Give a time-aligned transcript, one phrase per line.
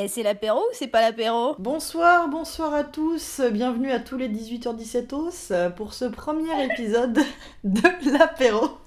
[0.00, 1.56] Et c'est l'apéro ou c'est pas l'apéro?
[1.58, 7.18] Bonsoir, bonsoir à tous, bienvenue à tous les 18h17 os pour ce premier épisode
[7.64, 8.78] de l'apéro.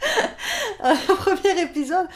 [0.82, 2.06] Un premier épisode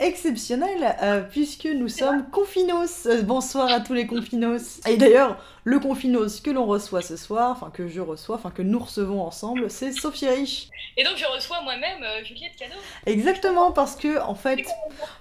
[0.00, 3.06] exceptionnel euh, puisque nous sommes confinos.
[3.22, 4.80] Bonsoir à tous les confinos.
[4.88, 8.62] Et d'ailleurs, le confinos que l'on reçoit ce soir, enfin que je reçois, enfin que
[8.62, 10.70] nous recevons ensemble, c'est Sophie Rich.
[10.96, 12.74] Et donc je reçois moi-même euh, Juliette Cadeau.
[13.06, 14.64] Exactement parce que en fait,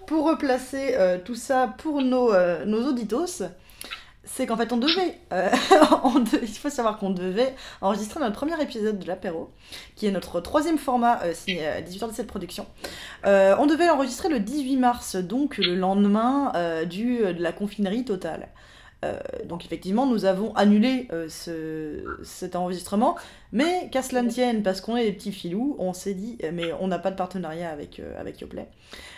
[0.08, 3.44] pour replacer euh, tout ça pour nos, euh, nos auditos,
[4.28, 5.50] c'est qu'en fait on devait, euh,
[6.42, 9.50] il faut savoir qu'on devait enregistrer notre premier épisode de l'apéro,
[9.96, 12.68] qui est notre troisième format euh, signé euh, 18h17 Productions.
[13.26, 18.06] Euh, on devait l'enregistrer le 18 mars, donc le lendemain euh, du, de la confinerie
[18.06, 18.50] totale.
[19.06, 23.16] Euh, donc effectivement, nous avons annulé euh, ce, cet enregistrement,
[23.52, 26.74] mais qu'à cela ne tienne, parce qu'on est des petits filous, on s'est dit, mais
[26.80, 28.68] on n'a pas de partenariat avec, euh, avec Yoplait,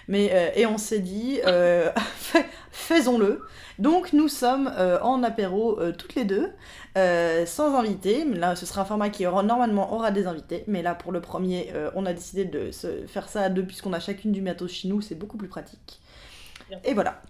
[0.10, 1.40] mais, euh, et on s'est dit,
[2.18, 3.42] fais- faisons-le.
[3.80, 6.52] Donc nous sommes en apéro toutes les deux,
[6.96, 8.26] sans invités.
[8.26, 11.12] Mais Là, ce sera un format qui aura, normalement aura des invités, mais là pour
[11.14, 14.42] le premier, on a décidé de se faire ça à deux puisqu'on a chacune du
[14.42, 16.02] matos chez nous, c'est beaucoup plus pratique.
[16.84, 17.22] Et voilà.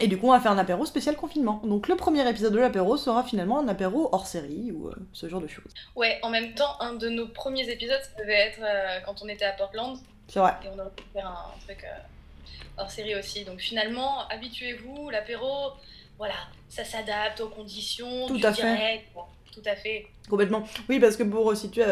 [0.00, 1.60] Et du coup, on va faire un apéro spécial confinement.
[1.64, 5.28] Donc le premier épisode de l'apéro sera finalement un apéro hors série ou euh, ce
[5.28, 5.72] genre de choses.
[5.94, 9.28] Ouais, en même temps, un de nos premiers épisodes, ça devait être euh, quand on
[9.28, 10.52] était à Portland, C'est vrai.
[10.64, 13.44] et on aurait pu faire un truc euh, hors série aussi.
[13.44, 15.72] Donc finalement, habituez-vous, l'apéro,
[16.16, 16.34] voilà,
[16.68, 19.04] ça s'adapte aux conditions, Tout du à fait.
[19.14, 19.22] bon,
[19.52, 20.06] tout à fait.
[20.28, 20.64] Complètement.
[20.88, 21.84] Oui, parce que pour situer,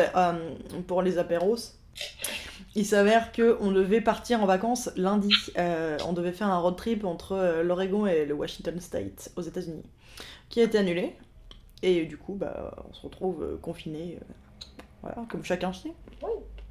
[0.86, 1.56] pour les apéros,
[2.74, 5.32] il s'avère que on devait partir en vacances lundi.
[5.58, 9.42] Euh, on devait faire un road trip entre euh, l'Oregon et le Washington State aux
[9.42, 9.82] États-Unis,
[10.48, 11.14] qui a été annulé.
[11.82, 14.24] Et du coup, bah, on se retrouve euh, confinés, euh,
[15.02, 15.92] voilà, comme chacun sait.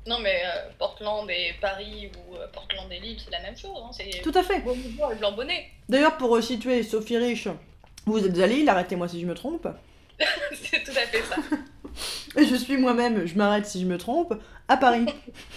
[0.05, 3.71] Non mais euh, Portland et Paris ou euh, Portland et Lille, c'est la même chose.
[3.83, 4.61] Hein, c'est Tout à fait.
[4.61, 5.65] beau mouvement et blanc bonnet.
[5.89, 7.49] D'ailleurs, pour situer Sophie Rich,
[8.05, 9.67] vous êtes à Lille, arrêtez-moi si je me trompe.
[10.63, 11.35] c'est tout à fait ça.
[12.37, 14.35] Et je suis moi-même, je m'arrête si je me trompe,
[14.67, 15.05] à Paris.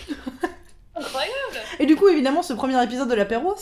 [0.95, 1.34] Incroyable.
[1.78, 3.55] Et du coup, évidemment, ce premier épisode de l'apéro,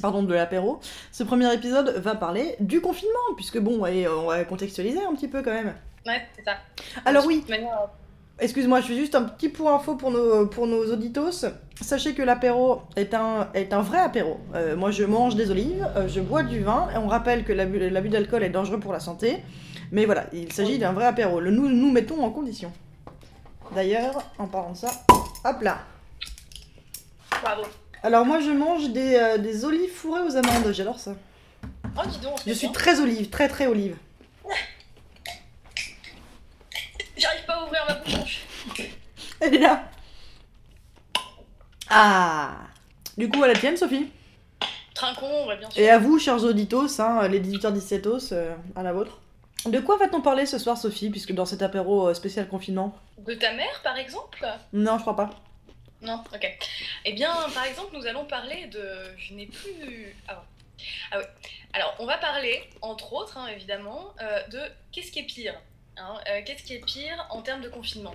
[0.00, 0.80] pardon, de l'apéro,
[1.12, 5.28] ce premier épisode va parler du confinement, puisque bon, et on va contextualiser un petit
[5.28, 5.74] peu quand même.
[6.06, 6.56] Ouais, c'est ça.
[7.04, 7.86] Alors oui, manière, euh,
[8.38, 11.46] excuse-moi, je fais juste un petit point info pour nos, pour nos auditos.
[11.80, 14.38] Sachez que l'apéro est un, est un vrai apéro.
[14.54, 17.52] Euh, moi, je mange des olives, euh, je bois du vin, et on rappelle que
[17.52, 19.42] l'abus d'alcool est dangereux pour la santé.
[19.92, 21.40] Mais voilà, il s'agit d'un vrai apéro.
[21.40, 22.72] Le, nous nous mettons en condition.
[23.74, 24.90] D'ailleurs, en parlant de ça,
[25.44, 25.78] hop là.
[27.42, 27.62] bravo.
[28.02, 31.14] Alors moi, je mange des, euh, des olives fourrées aux amandes, j'adore ça.
[31.98, 33.96] Oh, dis donc, Je suis très olive, très très olive.
[37.16, 38.42] J'arrive pas à ouvrir ma bouche.
[39.40, 39.84] Elle est là.
[41.88, 42.52] Ah
[43.16, 44.10] Du coup, à la tienne, Sophie?
[45.46, 45.82] Ouais, bien sûr.
[45.82, 49.20] Et à vous, chers auditos, hein, les 18h17 os, euh, à la vôtre.
[49.66, 53.34] De quoi va-t-on parler ce soir, Sophie, puisque dans cet apéro euh, spécial confinement De
[53.34, 55.30] ta mère, par exemple Non, je crois pas.
[56.02, 56.58] Non, ok.
[57.04, 58.86] Eh bien, par exemple, nous allons parler de.
[59.18, 60.14] Je n'ai plus.
[60.28, 60.44] Ah, ouais.
[61.12, 61.26] ah ouais.
[61.72, 64.60] Alors, on va parler, entre autres, hein, évidemment, euh, de
[64.92, 65.54] qu'est-ce qui est pire.
[65.96, 68.14] hein, euh, qu'est-ce qui est pire en termes de confinement?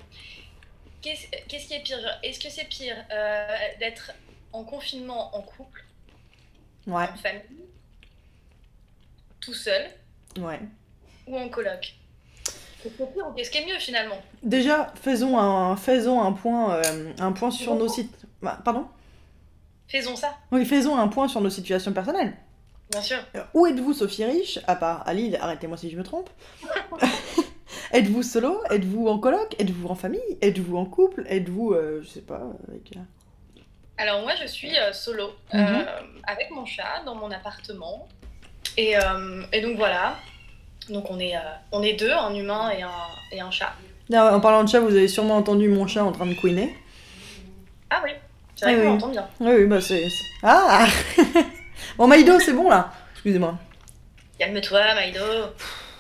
[1.02, 2.20] Qu'est-ce qui est pire?
[2.24, 3.48] Est-ce que c'est pire euh,
[3.80, 4.12] d'être
[4.54, 5.84] en confinement en couple,
[6.86, 7.66] Ouais, en famille,
[9.40, 9.90] tout seul?
[10.40, 10.60] Ouais.
[11.28, 11.94] Ou en coloc
[13.36, 17.76] Qu'est-ce qui est mieux finalement Déjà, faisons un, faisons un point, euh, un point sur
[17.76, 18.26] nos sites.
[18.42, 18.88] Bah, pardon?
[19.88, 22.34] Faisons ça, Oui, faisons un point sur nos situations personnelles.
[22.90, 23.18] bien sûr.
[23.36, 26.30] Euh, Où êtes-vous, Sophie Riche À part à Lille, arrêtez-moi si je me trompe.
[27.94, 28.64] êtes-vous solo?
[28.72, 29.56] Êtes-vous en coloc?
[29.60, 30.22] Êtes-vous en famille?
[30.42, 31.24] Êtes-vous en couple?
[31.30, 32.96] Êtes-vous, euh, je sais pas, avec...
[32.98, 33.00] euh,
[33.98, 35.86] Alors moi je suis solo Mhm.
[36.26, 38.08] avec mon chat dans mon appartement
[38.78, 38.96] et,
[39.52, 40.16] et donc voilà
[40.92, 41.40] donc on est euh,
[41.72, 42.90] on est deux un humain et un
[43.32, 43.74] et un chat
[44.14, 46.76] En parlant de chat, vous avez sûrement entendu mon chat en train de couiner.
[47.90, 48.12] ah oui
[48.56, 49.12] c'est vrai Ah qu'on oui.
[49.14, 50.04] bien Oui, oui, bah c'est...
[50.10, 50.86] c'est- Ah
[51.98, 53.56] Bon, Maïdo, c'est bon, là Excusez-moi.
[54.38, 55.20] calme-toi Maïdo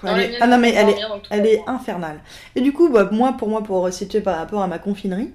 [0.03, 0.97] elle est- Ah non, mais elle est,
[1.29, 2.19] elle infernale.
[2.55, 5.31] Et du coup, bah, moi, pour moi, pour resituer par rapport à ma confinerie,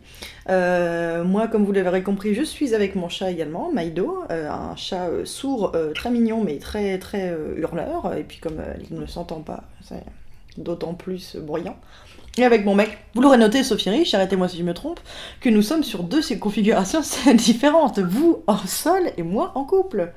[0.49, 4.77] euh, moi, comme vous l'avez compris, je suis avec mon chat également, Maïdo, euh, un
[4.77, 8.15] chat euh, sourd, très mignon, mais très, très hurleur.
[8.17, 8.61] Et puis, comme
[8.91, 10.03] il ne s'entend pas, c'est
[10.59, 11.77] d'autant plus bruyant.
[12.39, 15.01] Et avec mon mec, vous l'aurez noté, Sophie Rich, arrêtez-moi si je me trompe,
[15.41, 17.01] que nous sommes sur deux configurations
[17.35, 17.99] différentes.
[17.99, 20.13] Vous en sol et moi en couple.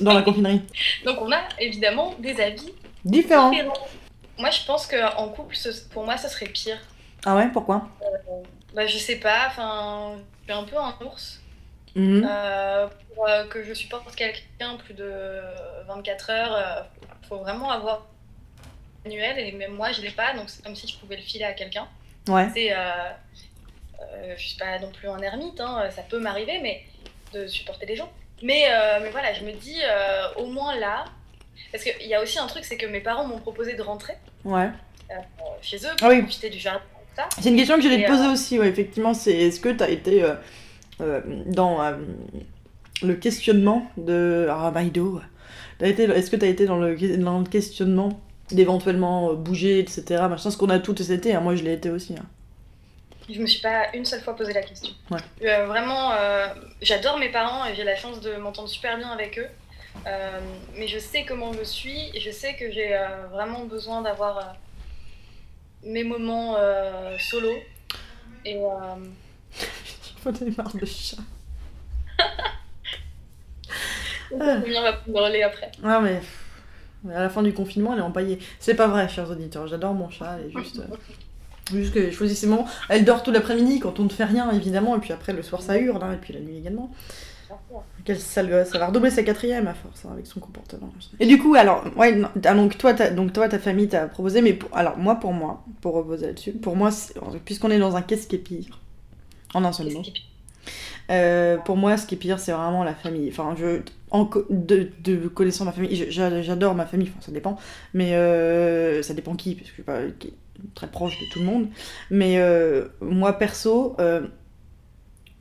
[0.00, 0.60] Dans la confinerie.
[1.04, 2.72] Donc on a évidemment des avis
[3.04, 3.52] Différents.
[4.38, 6.78] Moi je pense qu'en couple, ce- pour moi, ce serait pire.
[7.24, 7.88] Ah ouais, pourquoi?
[8.74, 10.16] Bah, je sais pas, enfin,
[10.46, 11.40] je suis un peu un ours.
[11.94, 12.26] Mhm.
[12.28, 15.40] Euh, pour euh, que je supporte quelqu'un plus de
[15.86, 16.82] 24 heures, euh,
[17.28, 18.06] faut vraiment avoir
[19.06, 21.44] annuel et même moi je l'ai pas, donc c'est comme si je pouvais le filer
[21.44, 21.86] à quelqu'un.
[22.28, 22.48] Ouais.
[22.52, 22.76] C'est, euh,
[24.00, 26.82] euh, je suis pas non plus un ermite, hein, ça peut m'arriver, mais
[27.32, 28.10] de supporter les gens.
[28.42, 31.04] Mais, euh, mais voilà, je me dis euh, au moins là,
[31.72, 34.14] parce qu'il y a aussi un truc, c'est que mes parents m'ont proposé de rentrer
[34.44, 34.68] Ouais.
[35.10, 35.14] euh,
[35.62, 36.22] chez eux Ah pour oui.
[36.22, 36.80] profiter du jardin.
[37.40, 39.82] C'est une question que j'allais te poser euh, aussi, ouais, effectivement, c'est est-ce que tu
[39.84, 40.24] as été
[41.00, 41.78] euh, dans
[43.02, 45.20] le questionnement de ah, Maïdo
[45.78, 48.20] t'as été, Est-ce que tu as été dans le, dans le questionnement
[48.50, 50.24] d'éventuellement bouger, etc.
[50.28, 52.14] Machin, ce qu'on a toutes été, hein, moi je l'ai été aussi.
[52.18, 52.24] hein.
[53.32, 54.90] Je me suis pas une seule fois posé la question.
[55.10, 55.18] Ouais.
[55.66, 56.10] Vraiment,
[56.82, 59.46] j'adore mes parents et j'ai la chance de m'entendre super bien avec eux.
[60.06, 60.40] Euh,
[60.76, 64.38] mais je sais comment je suis et je sais que j'ai euh, vraiment besoin d'avoir
[64.38, 64.42] euh,
[65.84, 66.56] mes moments
[67.18, 67.52] solo.
[68.44, 68.58] Et
[70.24, 71.16] J'en ai marre de chat.
[74.30, 76.20] Combien va me relais après Ah mais
[77.14, 78.38] à la fin du confinement, elle est empaillée.
[78.58, 79.66] C'est pas vrai, chers auditeurs.
[79.66, 80.38] J'adore mon chat.
[80.38, 80.80] Elle est juste,
[81.70, 82.66] juste que je choisis ses moments.
[82.88, 84.96] Elle dort tout l'après-midi quand on ne fait rien, évidemment.
[84.96, 86.02] Et puis après, le soir, ça hurle.
[86.02, 86.90] hein, et puis la nuit également.
[88.04, 88.68] Quelle sale gosse.
[88.74, 90.92] Elle va redoubler sa quatrième à force hein, avec son comportement.
[91.20, 94.06] Et du coup, alors, ouais, non, ah, donc toi, t'as- donc toi, ta famille t'a
[94.08, 96.90] proposé, mais pour- alors moi, pour moi, pour reposer là-dessus, pour moi,
[97.44, 98.80] puisqu'on est dans un qu'est-ce qui est pire,
[99.54, 100.02] en un seul mot.
[101.10, 103.28] Euh, pour moi, ce qui est pire, c'est vraiment la famille.
[103.30, 103.80] Enfin, je,
[104.10, 107.56] en co- de, de connaissant ma famille, j'adore ma famille, enfin, ça dépend,
[107.92, 110.32] mais euh, ça dépend qui, parce que je suis pas qui-
[110.74, 111.66] très proche de tout le monde.
[112.10, 114.22] Mais euh, moi, perso, euh,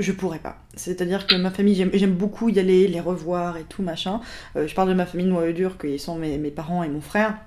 [0.04, 0.58] je pourrais pas.
[0.76, 4.22] C'est-à-dire que ma famille, j'aime beaucoup y aller, les revoir et tout, machin.
[4.56, 7.38] Euh, je parle de ma famille noyau dur, qui sont mes parents et mon frère.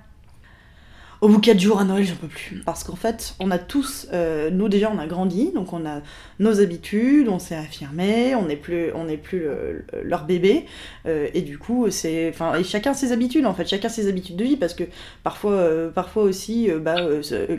[1.19, 2.61] Au bout de 4 jours à Noël, j'en peux plus.
[2.63, 6.01] Parce qu'en fait, on a tous, euh, nous déjà, on a grandi, donc on a
[6.39, 10.65] nos habitudes, on s'est affirmé, on n'est plus, on plus le- le- leur bébé,
[11.07, 14.35] euh, et du coup, c'est, enfin, et chacun ses habitudes en fait, chacun ses habitudes
[14.35, 14.83] de vie, parce que
[15.23, 16.97] parfois, euh, parfois aussi, bah,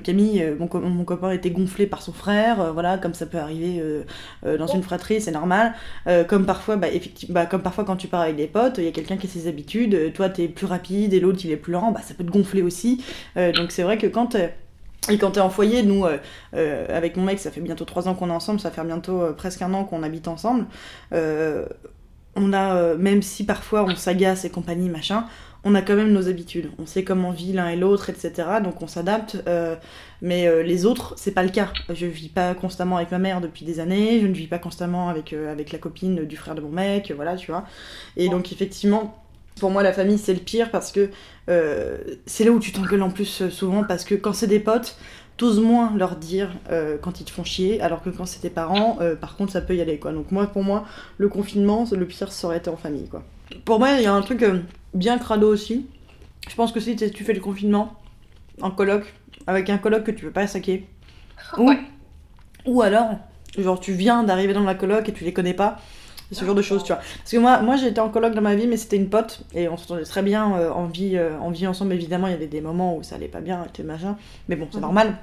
[0.05, 3.83] Camille, mon, mon copain était gonflé par son frère, voilà, comme ça peut arriver
[4.45, 5.75] dans une fratrie, c'est normal.
[6.29, 6.89] Comme parfois, bah,
[7.29, 9.31] bah, comme parfois quand tu pars avec des potes, il y a quelqu'un qui a
[9.31, 12.25] ses habitudes, toi t'es plus rapide et l'autre il est plus lent, bah ça peut
[12.25, 13.03] te gonfler aussi.
[13.49, 14.49] Euh, donc c'est vrai que quand euh,
[15.11, 16.19] et quand t'es en foyer, nous, euh,
[16.55, 19.23] euh, avec mon mec, ça fait bientôt trois ans qu'on est ensemble, ça fait bientôt
[19.23, 20.67] euh, presque un an qu'on habite ensemble.
[21.13, 25.27] on a, même si parfois on s'agace et compagnie, machin,
[25.65, 26.71] on a quand même nos habitudes.
[26.79, 28.33] On sait comment vit l'un et l'autre, etc.
[28.63, 29.43] Donc on s'adapte.
[30.23, 31.73] mais les autres, c'est pas le cas.
[31.93, 34.21] Je vis pas constamment avec ma mère depuis des années.
[34.21, 37.13] Je ne vis pas constamment avec, avec la copine du frère de mon mec.
[37.17, 37.65] Voilà, tu vois.
[38.17, 39.17] Et donc effectivement,
[39.59, 41.11] pour moi, la famille, c'est le pire parce que
[41.49, 44.61] euh, c'est là où tu t'engueules en plus euh, souvent parce que quand c'est des
[44.61, 44.97] potes,
[45.39, 48.51] t'oses moins leur dire euh, quand ils te font chier, alors que quand c'est tes
[48.51, 50.13] parents, euh, par contre, ça peut y aller, quoi.
[50.13, 50.85] Donc moi, pour moi,
[51.17, 53.23] le confinement, le pire, ça aurait été en famille, quoi.
[53.65, 54.45] Pour moi, il y a un truc
[54.95, 55.87] bien crado aussi.
[56.49, 57.95] Je pense que si tu fais le confinement
[58.61, 59.15] en coloc,
[59.47, 60.87] avec un coloc que tu veux pas saquer,
[61.57, 61.73] ou,
[62.67, 63.11] ou alors,
[63.57, 65.79] genre, tu viens d'arriver dans la coloc et tu les connais pas,
[66.33, 66.97] ce genre de choses, tu vois.
[67.19, 69.41] Parce que moi, moi j'ai été en coloc dans ma vie, mais c'était une pote,
[69.55, 71.93] et on s'entendait très bien euh, en, vie, euh, en vie ensemble.
[71.95, 74.17] Évidemment, il y avait des moments où ça allait pas bien, et machin.
[74.49, 74.83] Mais bon, c'est Mhm.
[74.83, 75.17] normal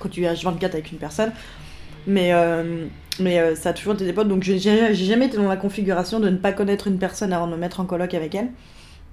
[0.00, 1.32] quand tu es H24 avec une personne.
[2.06, 2.86] Mais, euh,
[3.20, 6.28] mais ça a toujours été des potes, donc j'ai jamais été dans la configuration de
[6.28, 8.48] ne pas connaître une personne avant de me mettre en coloc avec elle.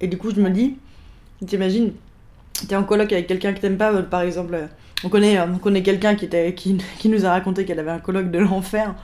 [0.00, 0.76] Et du coup, je me dis,
[1.46, 1.92] t'imagines,
[2.68, 4.58] t'es en coloc avec quelqu'un que t'aimes pas, par exemple,
[5.04, 7.98] on connaît, on connaît quelqu'un qui, était- qui, qui nous a raconté qu'elle avait un
[7.98, 8.94] coloc de l'enfer.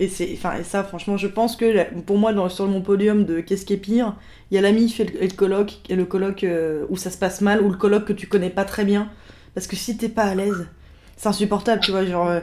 [0.00, 3.24] Et, c'est, enfin, et ça, franchement, je pense que pour moi, dans, sur mon podium
[3.26, 4.16] de qu'est-ce qui est pire,
[4.50, 7.10] il y a l'ami et le, et le coloc, et le coloc euh, où ça
[7.10, 9.10] se passe mal, ou le coloc que tu connais pas très bien.
[9.54, 10.68] Parce que si t'es pas à l'aise,
[11.16, 12.06] c'est insupportable, tu vois.
[12.06, 12.40] Genre, euh,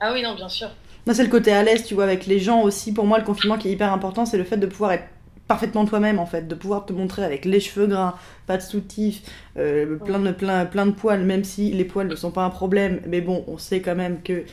[0.00, 0.70] Ah oui, non, bien sûr.
[1.06, 2.92] moi, c'est le côté à l'aise, tu vois, avec les gens aussi.
[2.94, 5.04] Pour moi, le confinement qui est hyper important, c'est le fait de pouvoir être
[5.48, 6.46] parfaitement toi-même, en fait.
[6.46, 9.22] De pouvoir te montrer avec les cheveux gras, pas de soutif,
[9.58, 12.50] euh, plein, de, plein, plein de poils, même si les poils ne sont pas un
[12.50, 13.00] problème.
[13.06, 14.44] Mais bon, on sait quand même que.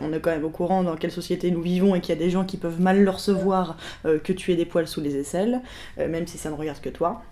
[0.00, 2.20] On est quand même au courant dans quelle société nous vivons et qu'il y a
[2.20, 5.16] des gens qui peuvent mal le recevoir euh, que tu aies des poils sous les
[5.16, 5.60] aisselles,
[5.98, 7.22] euh, même si ça ne regarde que toi.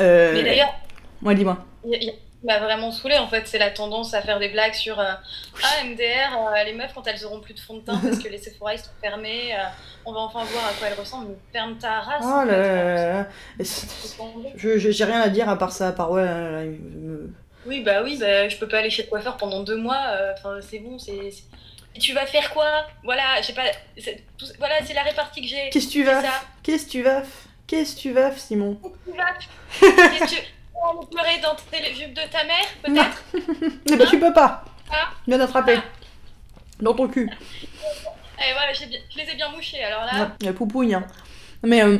[0.00, 0.74] Euh, Mais d'ailleurs,
[1.22, 1.58] Ouais, dis-moi.
[2.44, 5.12] m'a vraiment saoulé en fait, c'est la tendance à faire des blagues sur euh,
[5.64, 8.38] Ah, MDR, les meufs quand elles auront plus de fond de teint parce que les
[8.38, 9.56] Sephora ils sont fermés,
[10.04, 12.24] on va enfin voir à quoi elles ressemblent, mais ferme ta race.
[12.24, 13.26] Oh là.
[14.56, 16.78] Je j'ai rien à dire à part ça, à part ouais.
[17.66, 20.00] Oui, bah oui, bah, je peux pas aller chez le coiffeur pendant deux mois,
[20.34, 21.32] enfin c'est bon, c'est.
[21.98, 22.86] Tu vas faire quoi?
[23.04, 23.62] Voilà, j'ai pas.
[24.38, 25.70] tout- Voilà, c'est la répartie que j'ai.
[25.70, 26.22] Qu'est-ce que tu vas.
[26.62, 27.22] Qu'est-ce que tu vas
[27.66, 28.78] Qu'est-ce que tu vas, Simon?
[29.04, 29.26] Tu vas.
[29.80, 30.42] Qu'est-ce que tu.
[30.74, 33.24] On va pleurer dans tes jupes de ta mère, peut-être?
[33.92, 34.64] Eh ben, tu peux pas.
[34.90, 35.08] Ah.
[35.26, 35.78] Bien attrapé.
[36.80, 37.28] Dans ton cul.
[37.28, 40.22] Et voilà, j'ai bien- je les ai bien mouchés, alors là.
[40.24, 40.94] Ouais, la poupouille.
[40.94, 41.04] hein.
[41.64, 41.98] Mais euh,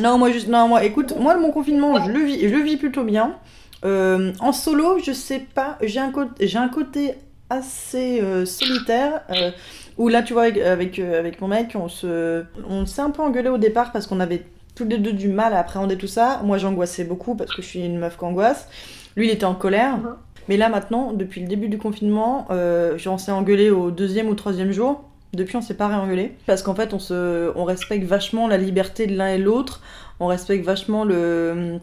[0.00, 2.76] non, moi, juste, non, moi, écoute, moi, mon confinement, je le vis, je le vis
[2.76, 3.38] plutôt bien.
[3.84, 7.14] Euh, en solo, je sais pas, j'ai un, côté- j'ai un côté
[7.54, 9.22] assez euh, solitaire.
[9.30, 9.50] euh,
[9.96, 13.10] où là, tu vois, avec, avec, euh, avec mon mec, on se, on s'est un
[13.10, 14.42] peu engueulé au départ parce qu'on avait
[14.74, 16.40] tous les deux du mal à appréhender tout ça.
[16.44, 18.68] Moi, j'angoissais beaucoup parce que je suis une meuf qu'angoisse.
[19.16, 19.98] Lui, il était en colère.
[19.98, 20.16] Mhm.
[20.48, 24.34] Mais là, maintenant, depuis le début du confinement, euh, on s'est engueulé au deuxième ou
[24.34, 25.04] troisième jour.
[25.32, 26.36] Depuis, on s'est pas réengueulé.
[26.46, 29.80] Parce qu'en fait, on, se, on respecte vachement la liberté de l'un et l'autre.
[30.20, 31.78] On respecte vachement le,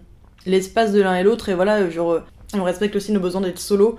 [0.46, 1.50] l'espace de l'un et l'autre.
[1.50, 2.20] Et voilà, genre,
[2.54, 3.98] on respecte aussi nos besoins d'être solo.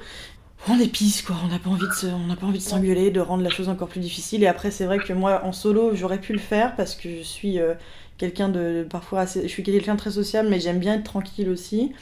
[0.69, 1.37] On est pisse, quoi.
[1.45, 3.51] On n'a pas envie de se- on n'a pas envie de s'engueuler, de rendre la
[3.51, 4.43] chose encore plus difficile.
[4.45, 7.23] Et après, c'est vrai que moi, en solo, j'aurais pu le faire parce que je
[7.23, 7.75] suis euh,
[8.17, 9.43] quelqu'un de parfois assez.
[9.43, 11.93] Je suis quelqu'un de très sociable, mais j'aime bien être tranquille aussi.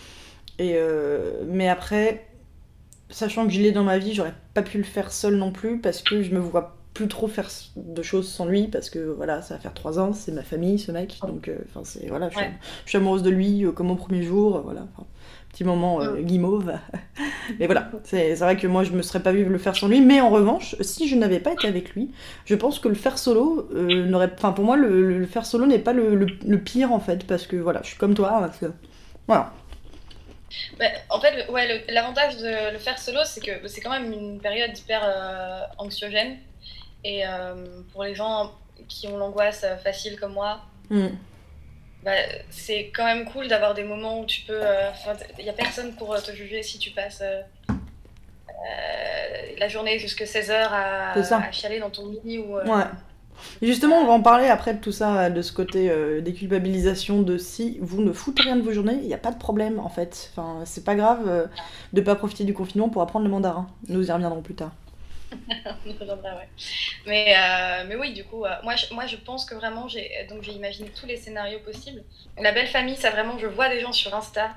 [0.59, 2.27] Et euh, mais après,
[3.09, 5.79] sachant que je l'ai dans ma vie, j'aurais pas pu le faire seul non plus
[5.81, 9.41] parce que je me vois plus trop faire de choses sans lui parce que voilà,
[9.41, 11.19] ça va faire trois ans, c'est ma famille, ce mec.
[11.27, 12.53] Donc, euh, enfin, c'est voilà, je suis, Ouais.
[12.85, 14.87] je suis amoureuse de lui comme au premier jour, voilà.
[15.53, 16.73] Petit moment euh, guimauve.
[17.59, 19.89] mais voilà, c'est c'est vrai que moi je me serais pas vu le faire sans
[19.89, 22.11] lui, mais en revanche, si je n'avais pas été avec lui,
[22.45, 24.31] je pense que le faire solo euh, n'aurait.
[24.33, 27.27] Enfin, pour moi, le, le faire solo n'est pas le, le- le pire en fait
[27.27, 28.49] parce que voilà, je suis comme toi.
[28.61, 28.67] que-
[29.27, 29.53] Voilà.
[30.79, 34.41] Bah, en fait, ouais, l'avantage de le faire solo, c'est que c'est quand même une
[34.41, 36.37] période hyper euh, anxiogène.
[37.05, 37.23] Et
[37.93, 38.53] pour les gens
[38.89, 41.07] qui ont l'angoisse facile comme moi, Mm.
[42.05, 42.13] Bah,
[42.51, 44.59] c'est quand même cool d'avoir des moments où tu peux.
[44.61, 44.91] euh,
[45.39, 47.43] Il n'y a personne pour euh, te juger si tu passes euh,
[49.59, 52.39] la journée jusqu'à 16h à, à chialer dans ton lit.
[52.39, 52.85] Ou, Ouais.
[53.63, 57.23] Et justement, on va en parler après de tout ça, de ce côté euh, déculpabilisation
[57.23, 59.79] de si vous ne foutez rien de vos journées, il n'y a pas de problème
[59.81, 60.31] en fait.
[60.37, 61.47] Enfin, c'est pas grave euh,
[61.95, 63.67] de pas profiter du confinement pour apprendre le mandarin.
[63.89, 64.73] Nous y reviendrons plus tard.
[65.87, 66.49] On y reviendra, ouais.
[67.07, 70.27] Mais, euh, mais oui, du coup, euh, moi, je, moi je pense que vraiment, j'ai
[70.29, 72.03] donc j'ai imaginé tous les scénarios possibles.
[72.39, 74.55] La belle famille, ça vraiment, je vois des gens sur Insta,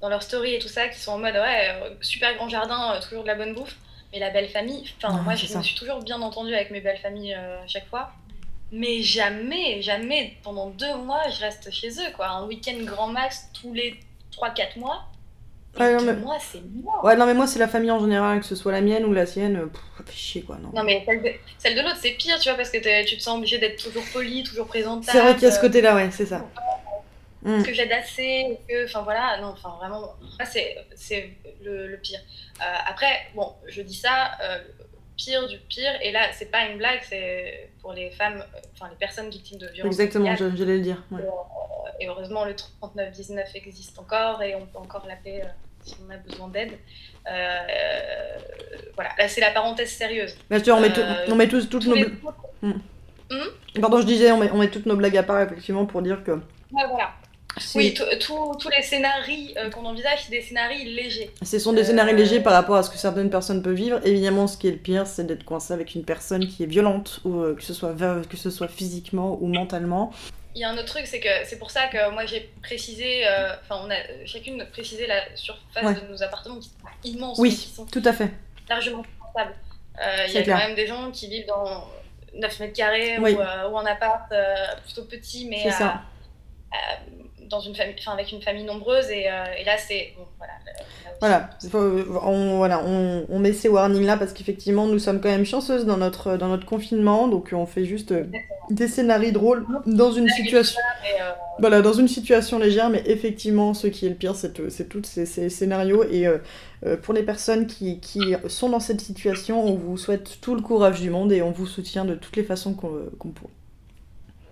[0.00, 2.94] dans leur story et tout ça, qui sont en mode ouais, euh, super grand jardin,
[2.94, 3.76] euh, toujours de la bonne bouffe.
[4.12, 5.58] Mais la belle famille, enfin, moi, je ça.
[5.58, 8.10] me suis toujours bien entendue avec mes belles familles euh, à chaque fois.
[8.72, 12.28] Mais jamais, jamais, pendant deux mois, je reste chez eux, quoi.
[12.28, 14.00] Un week-end grand max tous les
[14.32, 15.06] 3-4 mois.
[15.76, 17.04] Et Ouais, non, deux mais- mois, c'est mort.
[17.04, 19.12] Ouais, non, mais moi, c'est la famille en général, que ce soit la mienne ou
[19.12, 20.56] la sienne, euh, pff, chier quoi.
[20.60, 20.70] Non.
[20.74, 23.22] Non mais celle de, celle de l'autre c'est pire tu vois parce que tu te
[23.22, 25.06] sens obligé d'être toujours poli, toujours présentable.
[25.12, 26.44] C'est vrai qu'il y a ce euh, côté-là, ouais, c'est ça.
[27.42, 27.62] Mm.
[27.62, 31.30] que j'aide assez, que enfin voilà, non enfin vraiment, ça c'est c'est
[31.62, 32.18] le, le pire.
[32.60, 34.58] Euh, après bon je dis ça, euh,
[35.24, 38.42] pire du pire et là c'est pas une blague, c'est pour les femmes,
[38.74, 39.92] enfin les personnes victimes de violences.
[39.94, 41.02] Exactement, j'allais le dire.
[41.10, 41.20] ouais.
[42.00, 45.48] Et heureusement le 3919 existe encore et on peut encore l'appeler euh,
[45.84, 46.72] si on a besoin d'aide.
[47.30, 48.38] Euh,
[48.94, 50.36] voilà, là c'est la parenthèse sérieuse.
[50.48, 51.96] Bien sûr, on met, tout- Euh, on met tous, toutes Tous nos.
[51.96, 52.80] les bl- autres,
[53.80, 56.24] Pardon, je disais, on met, on met toutes nos blagues à part, effectivement, pour dire
[56.24, 56.32] que.
[56.32, 57.10] Ouais, voilà.
[57.74, 61.30] Oui, tous les scénarios euh, qu'on envisage, c'est des scénarios légers.
[61.42, 64.00] Ce sont des Euh, scénarios légers par rapport à ce que certaines personnes peuvent vivre.
[64.04, 67.20] Évidemment, ce qui est le pire, c'est d'être coincé avec une personne qui est violente,
[67.24, 67.94] ou euh, que, ce soit,
[68.28, 70.12] que ce soit physiquement ou mentalement.
[70.54, 73.26] Il y a un autre truc, c'est que c'est pour ça que moi j'ai précisé,
[73.26, 75.94] euh, enfin on a euh, chacune précisé la surface Ouais.
[75.94, 77.50] de nos appartements qui sont immenses, Oui.
[77.50, 78.30] mais qui sont Tout à fait.
[78.68, 79.04] largement.
[79.36, 80.58] Euh, Il y a clair.
[80.58, 81.84] quand même des gens qui vivent dans
[82.34, 83.34] 9 mètres carrés Oui.
[83.34, 84.54] ou, euh, ou en appart euh,
[84.84, 85.86] plutôt petit, mais C'est à- ça.
[85.88, 86.02] à-
[87.50, 90.52] dans une famille, enfin avec une famille nombreuse et, euh, et là c'est bon voilà.
[91.20, 91.50] Voilà,
[92.24, 95.84] on, voilà on, on met ces warnings là parce qu'effectivement nous sommes quand même chanceuses
[95.84, 98.24] dans notre, dans notre confinement, donc on fait juste euh,
[98.70, 100.80] des scénarios drôles dans une situation,
[101.20, 104.88] euh, voilà, dans une situation légère, mais effectivement ce qui est le pire c'est c'est
[104.88, 106.04] tous ces, ces scénarios.
[106.04, 106.38] Et euh,
[106.86, 110.62] euh, pour les personnes qui, qui sont dans cette situation, on vous souhaite tout le
[110.62, 113.46] courage du monde et on vous soutient de toutes les façons qu'on qu'on peut.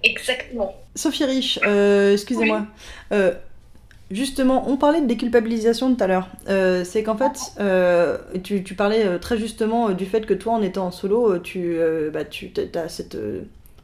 [0.02, 0.74] Exactement.
[0.94, 2.66] Sophie Rich, euh, excusez-moi.
[3.12, 3.32] Euh,
[4.10, 6.28] justement, on parlait de déculpabilisation tout à l'heure.
[6.48, 7.38] Euh, c'est qu'en fait,
[8.42, 11.78] tu, tu parlais très justement du fait que toi, en étant en solo, tu,
[12.12, 13.16] bah, tu as cette,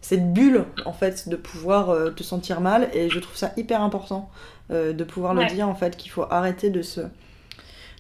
[0.00, 2.88] cette bulle, en fait, de pouvoir te sentir mal.
[2.94, 4.30] Et je trouve ça hyper important
[4.71, 5.44] de pouvoir Ouais.
[5.49, 7.00] le dire, en fait, qu'il faut arrêter de se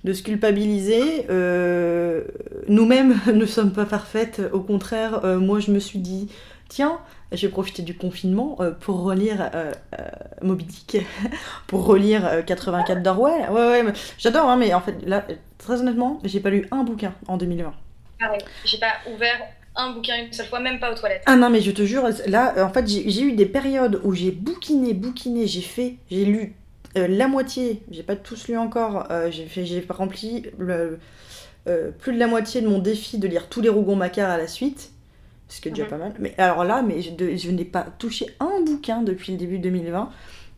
[0.04, 1.26] de se culpabiliser.
[1.30, 2.22] Euh,
[2.68, 4.40] Nous-mêmes ne sommes pas parfaites.
[4.52, 6.28] Au contraire, euh, moi je me suis dit,
[6.68, 6.98] tiens,
[7.36, 10.02] j'ai profité du confinement euh, pour relire euh, euh,
[10.42, 10.98] Moby Dick,
[11.66, 13.50] pour relire euh, 84 d'Orwell.
[13.50, 15.24] Ouais, ouais, mais j'adore, hein, mais en fait, là,
[15.58, 17.72] très honnêtement, j'ai pas lu un bouquin en 2020.
[18.20, 19.40] Pareil, j'ai pas ouvert
[19.76, 21.22] un bouquin une seule fois, même pas aux toilettes.
[21.26, 24.30] Ah non, mais je te jure, là, en fait, j'ai eu des périodes où j'ai
[24.30, 26.54] bouquiné, bouquiné, j'ai fait, j'ai lu
[26.94, 31.00] la moitié, j'ai pas tous lu encore, j'ai rempli le-
[31.98, 34.92] plus de la moitié de mon défi de lire tous les Rougon-Macquart à la suite,
[35.56, 35.90] ce qui est déjà Mhm.
[35.90, 36.12] pas mal.
[36.18, 39.58] Mais alors là, mais je, de- je n'ai pas touché un bouquin depuis le début
[39.58, 40.10] 2020,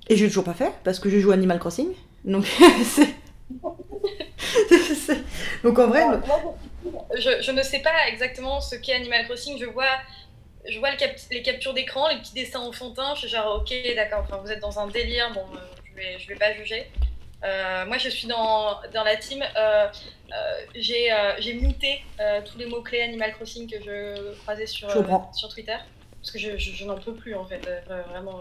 [0.08, 1.88] et je l'ai toujours pas fait, parce que je joue Animal Crossing,
[2.24, 2.44] donc
[4.94, 5.22] c'est...
[5.62, 6.04] donc en vrai,
[7.16, 9.58] je, je ne sais pas exactement ce qu'est Animal Crossing.
[9.58, 9.84] Je vois,
[10.68, 13.14] je vois le cap- les captures d'écran, les petits dessins enfantins.
[13.14, 15.32] Je suis genre, ok, d'accord, enfin, vous êtes dans un délire.
[15.32, 15.58] Bon, euh,
[15.90, 16.86] je vais, je vais pas juger.
[17.46, 19.42] Euh, moi, je suis dans, dans la team.
[19.56, 19.86] euh,
[20.32, 22.02] euh, j'ai j'ai muté
[22.44, 24.90] tous les mots-clés Animal Crossing que je croisais sur,
[25.32, 25.76] sur Twitter.
[26.20, 27.60] Parce que je, je- je n'en peux plus, en fait.
[28.08, 28.40] vraiment.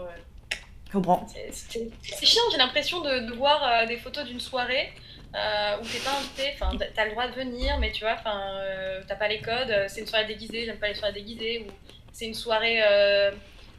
[0.88, 1.26] je comprends.
[1.52, 4.92] c'est- chiant, j'ai l'impression de, de voir des photos d'une soirée
[5.34, 8.40] euh, où t'es pas invité, enfin t'as- le droit de venir, mais tu vois, enfin
[8.60, 11.72] euh, t'as pas les codes, c'est une soirée déguisée, j'aime pas les soirées déguisées, ou
[12.12, 13.30] c'est une soirée euh,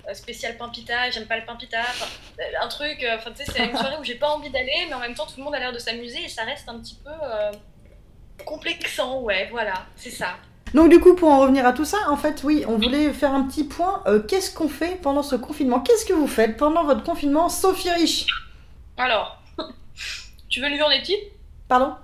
[0.08, 2.06] euh, spéciale pampita, j'aime pas le pampita, enfin,
[2.40, 4.86] euh, un truc, euh, enfin tu sais, c'est une soirée où j'ai pas envie d'aller,
[4.88, 6.80] mais en même temps tout le monde a l'air de s'amuser et ça reste un
[6.80, 7.52] petit peu euh,
[8.46, 10.36] complexant, ouais, voilà, c'est ça.
[10.74, 13.34] Donc du coup, pour en revenir à tout ça, en fait, oui, on voulait faire
[13.34, 14.04] un petit point.
[14.06, 15.80] Euh, Qu'est-ce qu'on fait pendant ce confinement?
[15.80, 18.26] Qu'est-ce que vous faites pendant votre confinement, Sophie Rich
[18.98, 19.42] Alors,
[20.50, 21.20] tu veux une journée type?
[21.70, 21.96] Pardon?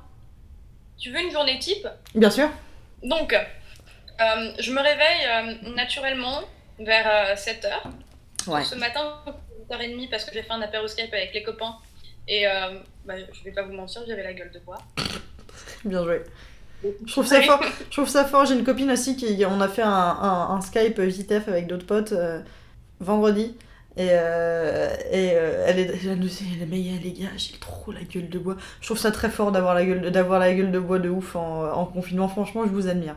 [0.97, 1.85] Tu veux une journée type?
[2.15, 2.49] Bien sûr.
[3.03, 6.39] Donc, euh, je me réveille naturellement
[6.85, 7.69] vers 7h.
[8.47, 8.63] Ouais.
[8.63, 9.19] Ce matin,
[9.69, 11.75] 8h30 parce que j'ai fait un apéro Skype avec les copains.
[12.27, 12.51] Et euh,
[13.05, 14.77] bah, je vais pas vous mentir, j'avais la gueule de bois.
[15.85, 16.21] Bien joué.
[17.05, 17.61] Je trouve ça fort.
[17.89, 18.45] Je trouve ça fort.
[18.45, 21.85] J'ai une copine aussi qui, on a fait un, un- un Skype JTF avec d'autres
[21.85, 22.41] potes euh,
[22.99, 23.55] vendredi.
[23.95, 27.91] Et, euh, et euh, elle, est, elle nous dit, les meilleurs les gars, j'ai trop
[27.91, 28.57] la gueule de bois.
[28.81, 31.35] Je trouve ça très fort d'avoir la gueule, d'avoir la gueule de bois de ouf
[31.35, 32.27] en, en confinement.
[32.27, 33.15] Franchement, je vous admire.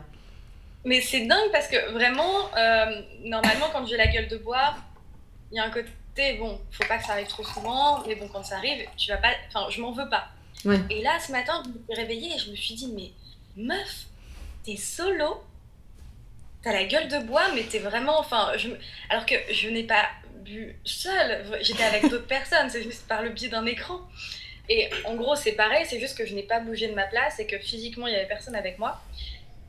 [0.87, 4.73] Mais c'est dingue parce que vraiment, euh, normalement, quand j'ai la gueule de bois,
[5.51, 8.29] il y a un côté, bon, faut pas que ça arrive trop souvent, mais bon,
[8.29, 9.33] quand ça arrive, tu vas pas.
[9.49, 10.29] Enfin, je m'en veux pas.
[10.63, 10.79] Ouais.
[10.89, 13.11] Et là, ce matin, je me suis réveillée et je me suis dit, mais
[13.61, 14.05] meuf,
[14.63, 15.43] t'es solo,
[16.63, 18.17] t'as la gueule de bois, mais t'es vraiment.
[18.17, 18.69] Enfin, je...
[19.09, 20.07] alors que je n'ai pas
[20.39, 23.99] bu seule, j'étais avec d'autres personnes, c'est juste par le biais d'un écran.
[24.69, 27.39] Et en gros, c'est pareil, c'est juste que je n'ai pas bougé de ma place
[27.39, 29.01] et que physiquement, il y avait personne avec moi.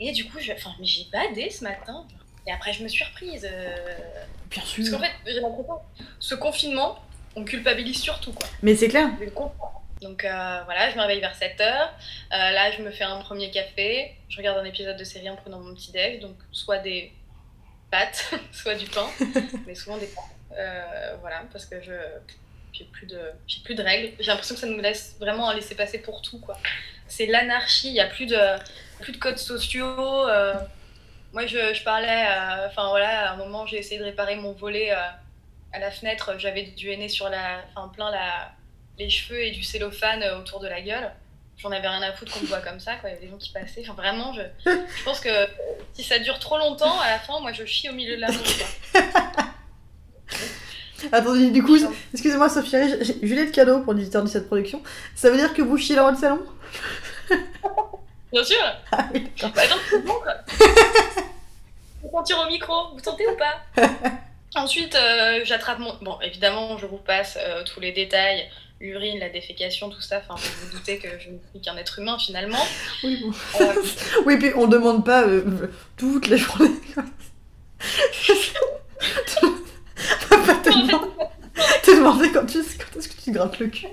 [0.00, 0.52] Et du coup, je...
[0.52, 2.06] enfin, j'ai badé ce matin.
[2.46, 3.46] Et après, je me suis reprise.
[3.50, 3.76] euh,
[4.50, 4.90] Bien Parce sûr.
[4.98, 5.78] qu'en fait, j'ai l'impression,
[6.18, 6.98] ce confinement,
[7.36, 8.46] on culpabilise surtout, quoi.
[8.62, 9.10] Mais c'est clair.
[10.00, 11.88] Donc euh, voilà, je me réveille vers 7h.
[12.30, 14.14] là, je me fais un premier café.
[14.28, 16.20] Je regarde un épisode de série en prenant mon petit déj.
[16.20, 17.12] Donc, soit des
[17.90, 19.06] pâtes, soit du pain.
[19.66, 20.24] mais souvent des pâtes.
[20.56, 21.92] Euh, voilà, parce que je
[22.72, 24.14] j'ai plus de j'ai plus de règles.
[24.20, 26.56] J'ai l'impression que ça nous laisse vraiment un laisser passer pour tout, quoi.
[27.08, 27.88] C'est l'anarchie.
[27.88, 28.38] Il y a plus de
[29.00, 30.28] plus de codes sociaux.
[30.28, 30.54] euh,
[31.32, 32.26] moi, je, parlais.
[32.28, 34.92] euh, Enfin voilà, à un moment, j'ai essayé de réparer mon volet.
[34.92, 34.96] euh,
[35.72, 38.52] à la fenêtre, j'avais du henné sur la, enfin plein la,
[38.98, 41.10] les cheveux et du cellophane autour de la gueule.
[41.58, 43.10] J'en avais rien à foutre qu'on me voit comme ça, quoi.
[43.10, 43.82] Il y avait des gens qui passaient.
[43.82, 45.28] Enfin, vraiment, je, je pense que
[45.92, 48.28] si ça dure trop longtemps, à la fin, moi, je chie au milieu de la
[48.28, 48.94] rue.
[51.12, 51.76] Attendez, du coup,
[52.12, 52.76] excusez-moi Sophie
[53.22, 54.82] Juliette Cadeau pour l'éditeur de cette production.
[55.14, 56.40] Ça veut dire que vous chiez dans votre salon?
[58.32, 58.56] Bien sûr
[58.92, 59.26] Ah oui.
[59.40, 60.34] Bah, attends, c'est bon, quoi.
[62.02, 63.62] Faut sentir au micro, vous sentez ou pas?
[64.54, 65.94] Ensuite, euh, j'attrape mon...
[66.00, 68.48] Bon, évidemment, je vous passe euh, tous les détails.
[68.80, 70.18] L'urine, la défécation, tout ça.
[70.18, 72.64] Enfin, vous vous doutez que je ne suis qu'un être humain, finalement.
[73.02, 73.32] Oui, bon.
[73.60, 73.74] Euh,
[74.26, 75.42] Oui, puis on demande pas euh,
[75.96, 76.70] toutes les journées.
[80.30, 81.08] Pas te demander,
[81.82, 83.86] te demander quand, tu, quand est-ce que tu te grattes le cul?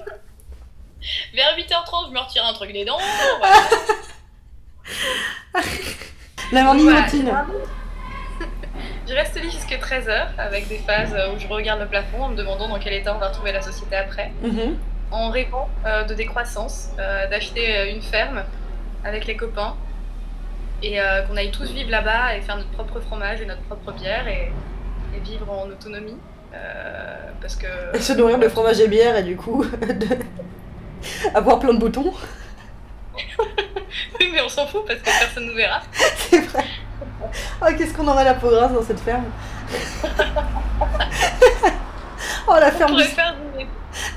[1.33, 2.97] vers 8h30, je me retire un truc des dents.
[3.39, 3.57] voilà.
[6.51, 7.01] La morning Voilà.
[7.01, 7.31] routine.
[9.07, 12.35] Je reste lit jusqu'à 13h avec des phases où je regarde le plafond en me
[12.35, 14.31] demandant dans quel état on va retrouver la société après.
[14.41, 14.77] Mhm.
[15.11, 18.43] En rêvant euh, de décroissance, euh, d'acheter euh, une ferme
[19.03, 19.75] avec les copains
[20.81, 23.91] et euh, qu'on aille tous vivre là-bas et faire notre propre fromage et notre propre
[23.93, 24.51] bière et,
[25.15, 26.17] et vivre en autonomie.
[27.41, 27.67] Parce que.
[27.93, 30.17] Et se nourrir de fromage et bière et du coup, de-
[31.35, 32.13] avoir plein de boutons.
[34.25, 35.81] Oui, mais on s'en fout parce que personne nous verra.
[36.29, 36.65] C'est vrai.
[37.61, 39.25] Oh, qu'est-ce qu'on aura la peau grasse dans cette ferme
[42.47, 43.65] Oh, la On ferme, du, pourrait faire des,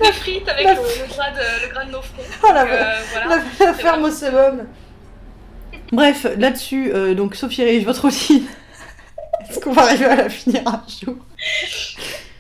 [0.07, 2.23] des frites avec La- le, le gras de, le gras de nos fronts.
[2.42, 3.37] Oh la euh, voilà.
[3.61, 4.66] La, la ferme au summum.
[5.92, 8.47] Bref, là-dessus, euh, donc Sophie Rich, votre routine.
[9.49, 11.16] Est-ce qu'on va arriver à la finir un jour?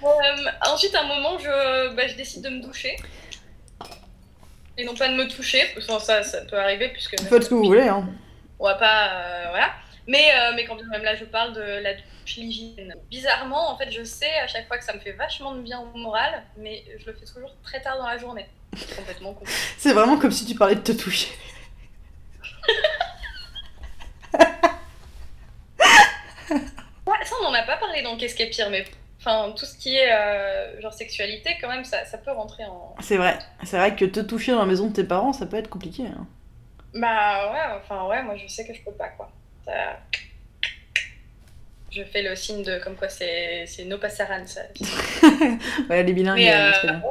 [0.04, 2.96] Euh, ensuite, à un moment, je, bah, je décide de me doucher.
[4.78, 7.20] Et non pas de me toucher, parce que ça, ça peut arriver puisque...
[7.20, 8.08] Faites ce que vous voulez, hein.
[8.60, 9.08] On va pas...
[9.12, 9.72] euh, voilà.
[10.06, 12.94] Mais, euh, mais quand même là, je parle de la douche, l'hygiène.
[13.10, 15.80] Bizarrement, en fait, je sais à chaque fois que ça me fait vachement de bien
[15.80, 18.46] au moral, mais je le fais toujours très tard dans la journée.
[18.76, 19.44] C'est complètement con.
[19.78, 21.28] C'est vraiment comme si tu parlais de te toucher.
[26.50, 28.84] Ouais, ça, on n'en a pas parlé dans Qu'est-ce qui est pire, mais...
[29.20, 32.94] Enfin, tout ce qui est euh, genre sexualité, quand même, ça, ça peut rentrer en...
[33.00, 33.36] C'est vrai.
[33.64, 36.04] C'est vrai que te toucher dans la maison de tes parents, ça peut être compliqué.
[36.06, 36.26] hein.
[36.94, 39.30] Bah ouais, enfin ouais, moi je sais que je peux pas quoi.
[39.66, 39.98] Ça-
[41.90, 44.62] Je fais le signe de comme quoi c'est c'est no passaran ça.
[45.90, 47.02] Ouais, les bilingues, Mais, euh, euh, c'est bien.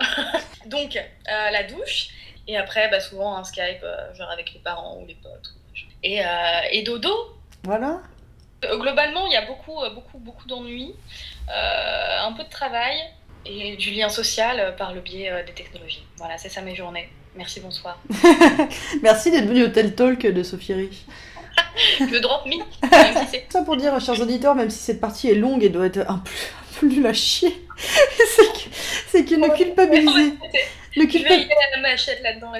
[0.66, 2.08] Donc euh, la douche
[2.46, 5.54] et après bah souvent un Skype euh, genre avec les parents ou les potes.
[5.56, 5.86] ou machin.
[6.02, 6.28] Et, euh,
[6.72, 7.10] et dodo.
[7.64, 8.00] Voilà.
[8.64, 10.92] Euh, globalement il y a beaucoup euh, beaucoup beaucoup d'ennuis,
[11.48, 12.96] euh, un peu de travail
[13.46, 16.04] et du lien social par le biais des technologies.
[16.16, 17.08] Voilà c'est ça mes journées.
[17.36, 18.00] Merci bonsoir.
[19.02, 21.04] Merci d'être venu au Tel Talk de Sophie Rich.
[22.00, 22.52] Le drop me.
[23.30, 26.10] si Ça pour dire, chers auditeurs, même si cette partie est longue et doit être
[26.10, 26.22] un
[26.80, 30.34] peu, nulle à chier, c'est que, que ne culpabilisez,
[30.96, 32.52] ne, Je vais là-dedans,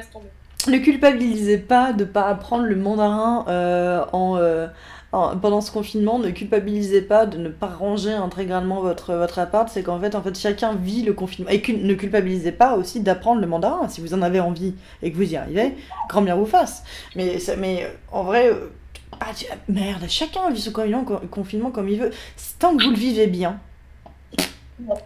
[0.68, 4.66] ne culpabilisez pas de pas apprendre le mandarin euh, en, euh,
[5.12, 6.18] en- pendant ce confinement.
[6.18, 9.68] Ne culpabilisez pas de ne pas ranger intégralement votre, votre appart.
[9.68, 11.50] C'est qu'en fait, en fait, chacun vit le confinement.
[11.50, 13.88] Et ne culpabilisez pas aussi d'apprendre le mandarin.
[13.88, 15.74] Si vous en avez envie et que vous y arrivez,
[16.08, 16.82] grand bien vous fasse.
[17.16, 18.70] Mais, ça- mais euh, en vrai, euh,
[19.20, 22.10] ah, tu- merde, chacun vit ce confinement, comme il veut.
[22.58, 23.58] Tant que vous le vivez bien.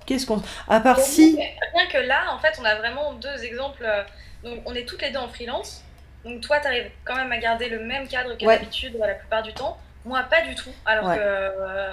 [0.05, 0.43] Qu'est-ce qu'on.
[0.69, 1.35] À part si.
[1.37, 3.85] Rien que là, en fait, on a vraiment deux exemples.
[3.85, 4.03] euh,
[4.45, 5.83] Donc, on est toutes les deux en freelance.
[6.25, 8.59] Donc, toi, tu arrives quand même à garder le même cadre que Ouais.
[8.59, 9.79] d'habitude la plupart du temps.
[10.05, 10.73] Moi, pas du tout.
[10.85, 11.17] Alors Ouais.
[11.17, 11.93] que euh,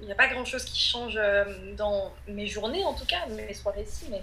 [0.00, 1.44] il n'y a pas grand chose qui change euh,
[1.76, 4.22] dans mes journées, en tout cas, mes soirées si, mais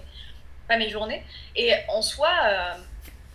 [0.66, 1.24] pas mes journées.
[1.54, 2.72] Et en soi, euh,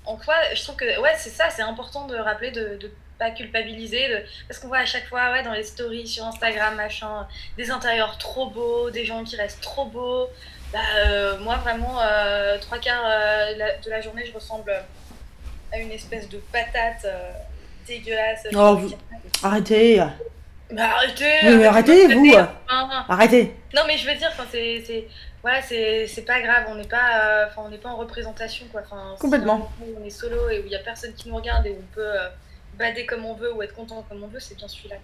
[0.05, 3.31] en soi, je trouve que ouais, c'est ça, c'est important de rappeler de, de pas
[3.31, 4.23] culpabiliser, de...
[4.47, 7.27] parce qu'on voit à chaque fois, ouais, dans les stories sur Instagram, machin,
[7.57, 10.27] des intérieurs trop beaux, des gens qui restent trop beaux.
[10.73, 13.03] Bah, euh, moi, vraiment, euh, trois quarts
[13.85, 14.73] de la journée, je ressemble
[15.71, 17.05] à une espèce de patate
[17.87, 18.47] dégueulasse.
[18.55, 18.93] Oh, vous-
[19.43, 20.01] Arrêtez
[20.71, 23.05] Bah, arrêtez mais arrêtez, vous Hein.
[23.09, 25.07] Arrêtez Non, mais je veux dire, c'est,
[25.41, 26.65] voilà, c'est, pas grave.
[26.69, 28.81] On n'est pas, euh, enfin, on n'est pas en représentation, quoi.
[28.83, 29.69] Si Complètement.
[29.81, 31.77] où on est solo et où il y a personne qui nous regarde et où
[31.79, 32.27] on peut euh,
[32.79, 34.95] bader comme on veut ou être content comme on veut, c'est bien celui-là.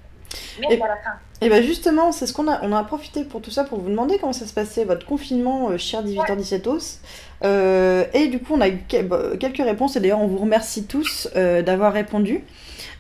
[0.70, 0.96] Et- voilà.
[1.42, 3.89] Et bien justement, c'est ce qu'on a, on a profité pour tout ça pour vous
[3.89, 7.00] demander comment ça se passait votre confinement, euh, cher 18h17 os.
[7.44, 10.86] Euh, et du coup, on a eu bah, quelques réponses et d'ailleurs, on vous remercie
[10.86, 12.44] tous euh, d'avoir répondu.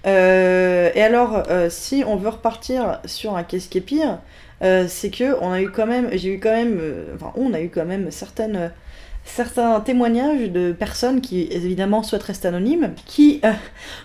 [0.05, 4.19] Euh, et alors, euh, si on veut repartir sur un qu'est-ce qui est pire,
[4.61, 6.79] euh, c'est que on a eu quand même, j'ai eu quand même,
[7.15, 8.71] enfin, on a eu quand même certaines
[9.25, 13.41] certains témoignages de personnes qui évidemment souhaitent rester anonymes, qui,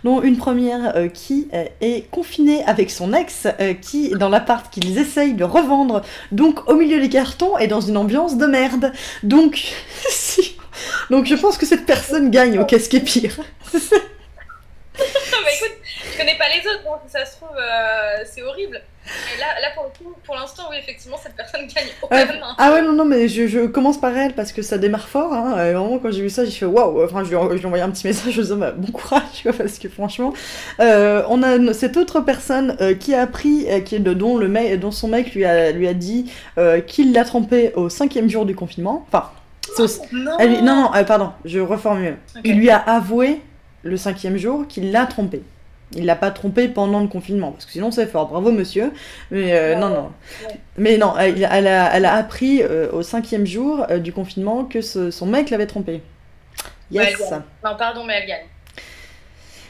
[0.02, 1.48] dont une première qui
[1.80, 3.46] est confinée avec son ex,
[3.80, 7.96] qui dans l'appart qu'ils essayent de revendre, donc au milieu des cartons et dans une
[7.96, 8.92] ambiance de merde.
[9.22, 9.72] Donc,
[10.11, 10.59] si.
[11.09, 13.38] Donc je pense que cette personne gagne au qu'est-ce qui est pire.
[16.14, 18.81] je connais pas les autres, donc ça se trouve, euh, c'est horrible.
[19.07, 22.40] Et là, là, pour le coup, pour l'instant, oui, effectivement, cette personne gagne Ouais.
[22.57, 25.33] Ah ouais, non, non, mais je, je commence par elle parce que ça démarre fort.
[25.33, 25.55] Hein.
[25.59, 27.05] Euh, vraiment, quand j'ai vu ça, j'ai fait waouh.
[27.05, 29.22] Enfin, je lui, je lui ai envoyé un petit message en disant bah, bon courage,
[29.35, 30.33] tu vois, parce que franchement,
[30.81, 34.38] euh, on a cette autre personne euh, qui a appris, euh, qui est de, dont,
[34.38, 37.90] le mec, dont son mec lui a, lui a dit euh, qu'il l'a trompé au
[37.90, 39.05] cinquième jour du confinement.
[39.09, 39.31] Enfin,
[40.12, 42.16] Non, elle non, non, euh, pardon, je reformule.
[42.42, 43.40] Il lui a avoué
[43.83, 45.42] le cinquième jour qu'il l'a trompé.
[45.96, 48.28] Il l'a pas trompé pendant le confinement, parce que sinon c'est fort.
[48.28, 48.90] Bravo monsieur.
[49.30, 49.80] Mais euh, Ouais.
[49.80, 50.12] non, non.
[50.48, 50.54] Ouais.
[50.76, 54.64] Mais non, elle, elle a, elle a appris euh, au cinquième jour euh, du confinement
[54.64, 56.02] que ce- son mec l'avait trompé.
[56.90, 57.16] Yes.
[57.64, 58.46] Non, pardon, mais elle gagne.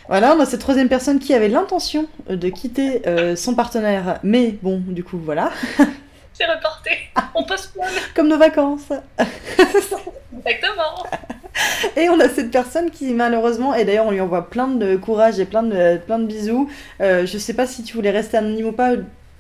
[0.09, 3.01] Voilà, on a cette troisième personne qui avait l'intention de quitter
[3.37, 5.51] son partenaire, mais bon, du coup, voilà.
[6.35, 6.91] C'est reporté.
[7.35, 7.85] On postpone.
[8.15, 8.93] Comme nos vacances.
[10.37, 11.05] Exactement.
[11.97, 15.39] Et on a cette personne qui malheureusement, et d'ailleurs on lui envoie plein de courage
[15.39, 16.69] et plein de, plein de bisous.
[17.01, 18.95] Euh, je sais pas si tu voulais rester anonyme ou pas.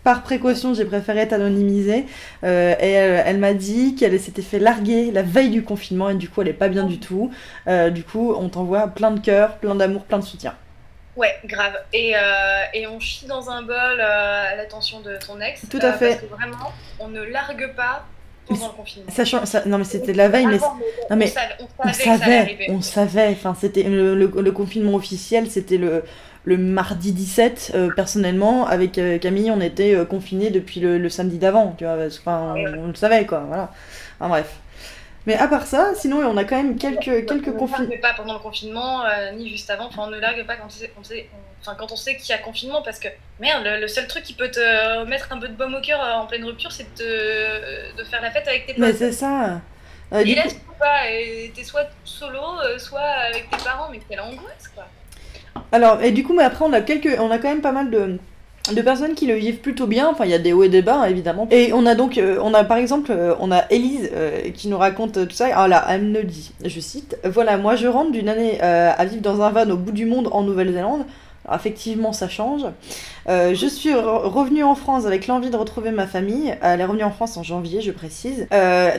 [0.04, 2.04] Par précaution, j'ai préféré t'anonymiser.
[2.44, 6.14] Euh, et elle, elle m'a dit qu'elle s'était fait larguer la veille du confinement et
[6.14, 7.30] du coup elle est pas bien du tout.
[7.66, 10.54] Euh, du coup, on t'envoie plein de cœur, plein d'amour, plein de soutien.
[11.16, 11.74] Ouais, grave.
[11.92, 12.20] Et, euh,
[12.74, 15.62] et on chie dans un bol euh, à l'attention de ton ex.
[15.70, 16.08] Tout à euh, fait.
[16.08, 18.04] Parce que vraiment, on ne largue pas
[18.48, 19.10] pendant le confinement.
[19.10, 20.76] Sachant, ça, non mais c'était la veille, mais Avant,
[21.10, 21.32] non, mais
[21.78, 23.32] on savait, on savait on.
[23.32, 26.04] Enfin, c'était le, le- le confinement officiel, c'était le,
[26.44, 27.72] le mardi 17.
[27.74, 31.74] euh, personnellement, avec Camille, on était confinés depuis le, le samedi d'avant.
[31.78, 33.44] Tu vois, enfin, on le savait quoi.
[33.46, 33.72] Voilà.
[34.18, 34.56] Enfin, bref.
[35.26, 37.94] Mais à part ça, sinon, on a quand même quelques quelques On ne confinements.
[38.02, 39.86] pas pendant le confinement, euh, ni juste avant.
[39.86, 42.16] Enfin, on ne largue pas quand on sait, on sait- on- enfin, quand on sait
[42.16, 43.08] qu'il y a confinement, parce que
[43.40, 46.02] merde, le, le seul truc qui peut te mettre un peu de baume au cœur
[46.02, 48.96] euh, en pleine rupture, c'est de, te- de faire la fête avec tes Mais potes.
[48.98, 49.60] c'est ça.
[50.12, 51.08] Euh, Et là, coup- tu pas.
[51.10, 54.84] et T'es soit solo, euh, soit avec tes parents, mais quelle angoisse, quoi.
[55.72, 57.90] Alors, et du coup, mais après, on a quelques, on a quand même pas mal
[57.90, 58.18] de,
[58.72, 60.08] de personnes qui le vivent plutôt bien.
[60.08, 61.46] Enfin, il y a des hauts et des bas, évidemment.
[61.50, 64.68] Et on a donc, euh, on a par exemple, euh, on a Élise euh, qui
[64.68, 65.48] nous raconte tout ça.
[65.54, 69.22] Ah là, elle me dit, je cite, voilà, moi je rentre d'une année à vivre
[69.22, 71.04] dans un van au bout du monde en Nouvelle-Zélande.
[71.46, 72.62] Alors, effectivement, ça change.
[73.28, 76.54] Je suis re- revenue en France avec l'envie de retrouver ma famille.
[76.62, 78.46] Elle est revenue en France en janvier, je précise.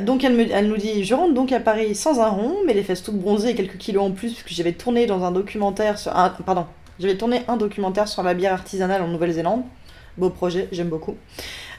[0.01, 2.73] Donc elle, me, elle nous dit Je rentre donc à Paris sans un rond, mais
[2.75, 5.97] les fesses toutes bronzées et quelques kilos en plus, puisque j'avais tourné dans un documentaire
[5.97, 6.15] sur.
[6.15, 6.65] Un, pardon,
[6.99, 9.63] j'avais tourné un documentaire sur la bière artisanale en Nouvelle-Zélande.
[10.17, 11.15] Beau projet, j'aime beaucoup.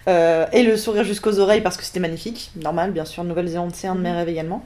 [0.09, 2.51] Euh, et le sourire jusqu'aux oreilles parce que c'était magnifique.
[2.63, 4.63] Normal, bien sûr, Nouvelle-Zélande, c'est un de mes rêves également.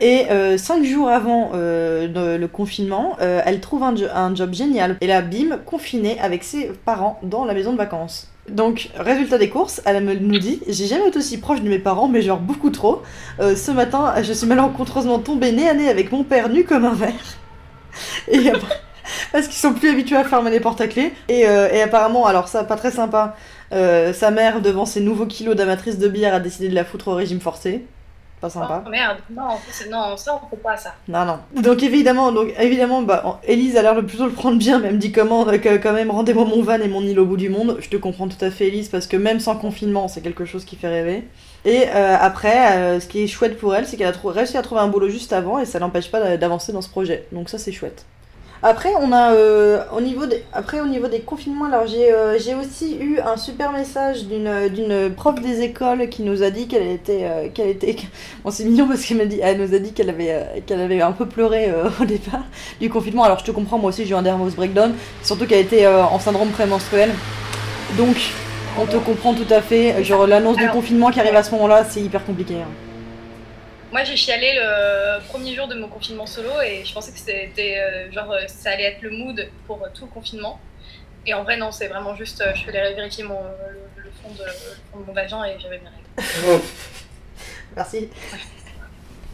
[0.00, 4.52] Et euh, cinq jours avant euh, le, le confinement, elle trouve un, jo- un job
[4.52, 4.96] génial.
[5.00, 8.28] Et là, bim, confinée avec ses parents dans la maison de vacances.
[8.48, 11.78] Donc, résultat des courses, elle me, nous dit J'ai jamais été aussi proche de mes
[11.78, 13.02] parents, mais genre beaucoup trop.
[13.38, 16.94] Ce matin, je suis malencontreusement tombée nez à nez avec mon père nu comme un
[16.94, 17.12] verre.
[18.28, 18.80] Et après-
[19.32, 21.12] parce qu'ils sont plus habitués à fermer les portes à clé.
[21.28, 23.36] Et, euh, et apparemment, alors ça, pas très sympa,
[23.72, 27.08] euh, sa mère, devant ses nouveaux kilos d'amatrice de bière, a décidé de la foutre
[27.08, 27.84] au régime forcé.
[28.40, 28.82] Pas sympa.
[28.84, 29.50] Oh, merde, non,
[29.88, 30.94] non, ça on fait pas ça.
[31.06, 31.38] Non, non.
[31.62, 34.94] Donc évidemment, donc évidemment, bah, Élise a l'air de plutôt le prendre bien, mais elle
[34.94, 37.48] me dit comment, euh, quand même, rendez-moi mon van et mon île au bout du
[37.50, 37.76] monde.
[37.78, 40.64] Je te comprends tout à fait, Élise, parce que même sans confinement, c'est quelque chose
[40.64, 41.22] qui fait rêver.
[41.64, 44.62] Et euh, après, euh, ce qui est chouette pour elle, c'est qu'elle a réussi à
[44.62, 47.28] trouver un boulot juste avant, et ça l'empêche pas d'a- d'avancer dans ce projet.
[47.30, 48.04] Donc ça, c'est chouette.
[48.64, 52.38] Après, on a euh, au niveau des après au niveau des confinements, alors j'ai euh,
[52.38, 56.68] j'ai aussi eu un super message d'une d'une prof des écoles qui nous a dit
[56.68, 57.96] qu'elle était euh, qu'elle était
[58.44, 61.10] Bon, c'est mignon parce qu'elle elle nous a dit qu'elle avait, euh, qu'elle avait un
[61.10, 62.44] peu pleuré au départ
[62.80, 63.24] du confinement.
[63.24, 64.94] Alors je te comprends, moi aussi j'ai eu un nervous breakdown,
[65.24, 67.10] surtout qu'elle était en syndrome prémenstruel.
[67.98, 68.16] Donc
[68.80, 70.04] on te comprend tout à fait.
[70.04, 72.54] Genre l'annonce du confinement qui arrive à ce moment-là, c'est hyper compliqué.
[72.54, 72.91] hein.
[73.92, 77.78] Moi j'ai chialé le premier jour de mon confinement solo et je pensais que c'était
[77.78, 80.58] euh, genre euh, ça allait être le mood pour tout le confinement.
[81.26, 84.10] Et en vrai non, c'est vraiment juste euh, je suis allée vérifier mon, le, le
[84.22, 84.50] fond de, le
[84.90, 86.64] fond de mon vagin et j'avais mes règles.
[87.76, 88.08] Merci.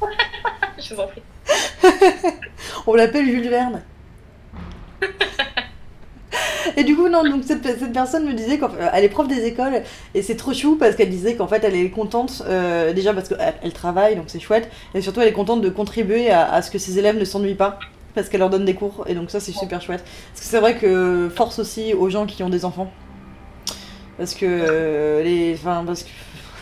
[0.78, 1.22] Je vous en prie.
[2.86, 3.82] On l'appelle Jules Verne.
[6.76, 9.82] Et du coup, non, donc cette, cette personne me disait qu'elle est prof des écoles
[10.14, 13.28] et c'est trop chou parce qu'elle disait qu'en fait elle est contente, euh, déjà parce
[13.30, 16.60] qu'elle elle travaille donc c'est chouette, et surtout elle est contente de contribuer à, à
[16.60, 17.78] ce que ses élèves ne s'ennuient pas
[18.14, 20.04] parce qu'elle leur donne des cours et donc ça c'est super chouette.
[20.32, 22.92] Parce que c'est vrai que force aussi aux gens qui ont des enfants.
[24.18, 25.54] Parce que euh, les.
[25.54, 26.08] Enfin, parce que.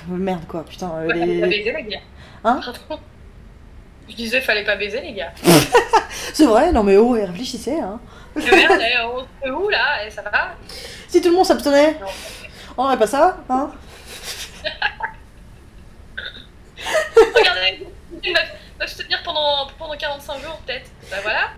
[0.09, 0.92] Merde quoi, putain.
[0.98, 1.98] euh, Ouais, fallait les- pas baiser les gars.
[2.44, 2.61] Hein.
[4.09, 5.33] Je disais fallait pas baiser les gars.
[6.33, 7.98] C'est vrai, non mais oh, réfléchissez hein.
[8.37, 10.55] Merde, on se où là Et ça va
[11.09, 11.99] Si tout le monde s'abstenait,
[12.77, 13.70] on aurait pas ça, hein
[17.35, 17.87] Regardez,
[18.79, 20.90] peuvent se tenir pendant, pendant 45 jours peut-être.
[21.11, 21.49] Bah voilà.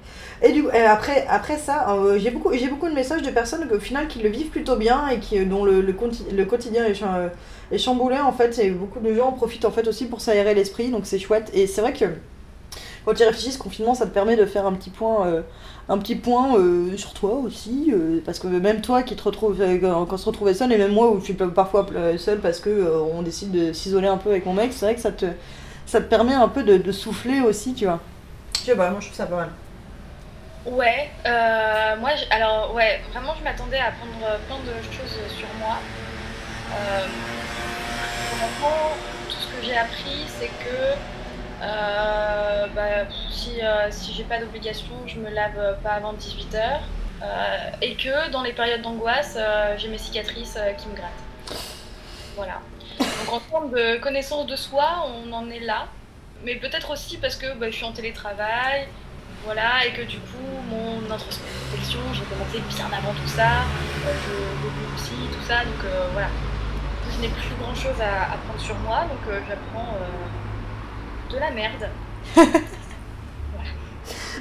[0.40, 3.30] Et du coup, et après, après ça, euh, j'ai beaucoup, j'ai beaucoup de messages de
[3.30, 7.02] personnes au final qui le vivent plutôt bien et qui, dont le, le, quotidien est,
[7.72, 8.56] est chamboulé en fait.
[8.58, 11.50] Et beaucoup de gens en profitent en fait aussi pour s'aérer l'esprit, donc c'est chouette.
[11.54, 12.04] Et c'est vrai que
[13.08, 15.40] quand tu réfléchis, ce confinement, ça te permet de faire un petit point, euh,
[15.88, 19.58] un petit point euh, sur toi aussi, euh, parce que même toi qui te retrouves,
[19.62, 21.86] euh, quand, quand on se retrouvait seul, et même moi où je suis parfois
[22.18, 24.94] seule parce que euh, on décide de s'isoler un peu avec mon mec, c'est vrai
[24.94, 25.24] que ça te,
[25.86, 27.98] ça te permet un peu de, de souffler aussi, tu vois.
[28.58, 29.50] Je sais pas, moi je trouve ça pas mal.
[30.66, 35.48] Ouais, euh, moi, alors, ouais, vraiment, je m'attendais à apprendre euh, plein de choses sur
[35.58, 35.76] moi.
[36.74, 37.06] Euh,
[38.34, 38.92] honnêtement,
[39.30, 41.17] tout ce que j'ai appris, c'est que
[41.60, 46.80] euh, bah, si, euh, si j'ai pas d'obligation, je me lave euh, pas avant 18h.
[47.82, 51.24] et que dans les périodes d'angoisse, euh, j'ai mes cicatrices euh, qui me grattent.
[52.36, 52.60] Voilà.
[53.00, 55.88] Donc en termes de connaissance de soi, on en est là.
[56.44, 58.86] Mais peut-être aussi parce que bah, je suis en télétravail,
[59.44, 63.62] voilà, et que du coup, mon introspection, j'ai commencé bien avant tout ça,
[64.06, 66.28] euh, je le aussi, tout ça, donc euh, voilà.
[67.10, 70.47] Je n'ai plus grand chose à apprendre sur moi, donc euh, j'apprends euh,
[71.30, 71.88] de la merde.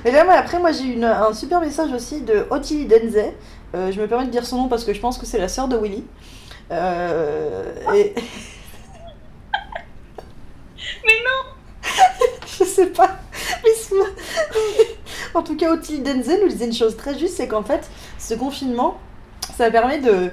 [0.06, 3.17] Mais là, moi, après, moi, j'ai eu une- un super message aussi de Oti Denze.
[3.76, 5.47] Euh, je me permets de dire son nom parce que je pense que c'est la
[5.50, 6.06] sœur de Willy.
[6.71, 7.63] Euh,
[7.95, 8.13] et...
[11.06, 11.43] Mais non
[12.60, 13.17] Je sais pas.
[15.34, 18.34] En tout cas, Ottilie Denzel nous disait une chose très juste, c'est qu'en fait, ce
[18.34, 18.97] confinement,
[19.56, 20.32] ça permet de,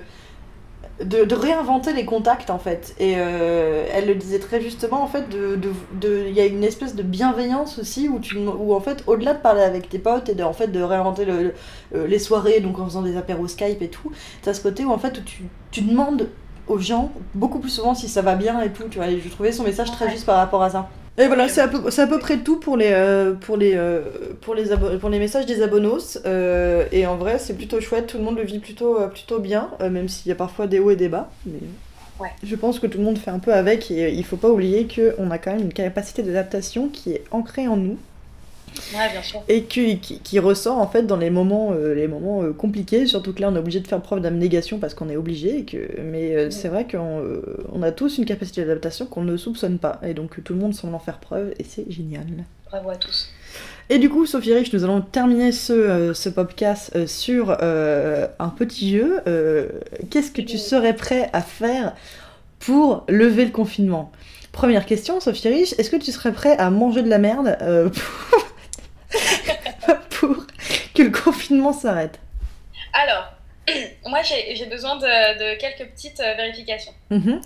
[1.02, 2.94] de, de réinventer les contacts, en fait.
[3.00, 6.46] Et euh, elle le disait très justement, en fait, de, de, de- il y a
[6.46, 9.98] une espèce de bienveillance aussi, où, tu, où en fait, au-delà de parler avec tes
[9.98, 11.54] potes et de, en fait, de réinventer le, le-
[11.94, 14.92] euh, les soirées, donc en faisant des apéros Skype et tout, t'as ce côté où,
[14.92, 16.28] en fait, où tu, tu demandes
[16.68, 19.08] aux gens beaucoup plus souvent si ça va bien et tout, tu vois.
[19.08, 20.12] Et je trouvais son message très Ouais.
[20.12, 20.88] juste par rapport à ça.
[21.16, 23.74] Et voilà, c'est à, peu, c'est à peu près tout pour les, euh, pour les,
[23.76, 24.02] euh,
[24.40, 26.18] pour les, abo- pour les messages des abonnos.
[26.26, 29.38] Euh, et en vrai, c'est plutôt chouette, tout le monde le vit plutôt, euh, plutôt
[29.38, 31.30] bien, même s'il y a parfois des hauts et des bas.
[31.46, 31.58] Mais
[32.20, 32.30] Ouais.
[32.44, 34.86] Je pense que tout le monde fait un peu avec, et il faut pas oublier
[34.86, 37.98] qu'on a quand même une capacité d'adaptation qui est ancrée en nous,
[38.94, 39.42] Ouais, bien sûr.
[39.48, 43.06] et qui, qui, qui ressort en fait dans les moments, euh, les moments euh, compliqués,
[43.06, 45.64] surtout que là on est obligé de faire preuve d'abnégation parce qu'on est obligé, et
[45.64, 46.00] que...
[46.02, 47.22] mais euh, c'est vrai qu'on
[47.72, 50.74] on a tous une capacité d'adaptation qu'on ne soupçonne pas, et donc tout le monde
[50.74, 52.26] semble en faire preuve, et c'est génial.
[52.70, 53.30] Bravo à tous.
[53.90, 59.20] Et du coup, Sophie Rich, nous allons terminer ce, ce podcast sur un petit jeu.
[60.10, 61.94] Qu'est-ce que tu serais prêt à faire
[62.58, 64.10] pour lever le confinement?
[64.52, 67.56] Première question, Sophie Rich, est-ce que tu serais prêt à manger de la merde
[68.30, 68.44] pour...
[70.10, 70.46] pour
[70.94, 72.18] que le confinement s'arrête
[72.92, 73.32] Alors,
[74.06, 76.92] moi j'ai besoin de, de quelques petites euh, vérifications.
[77.10, 77.40] Mhm.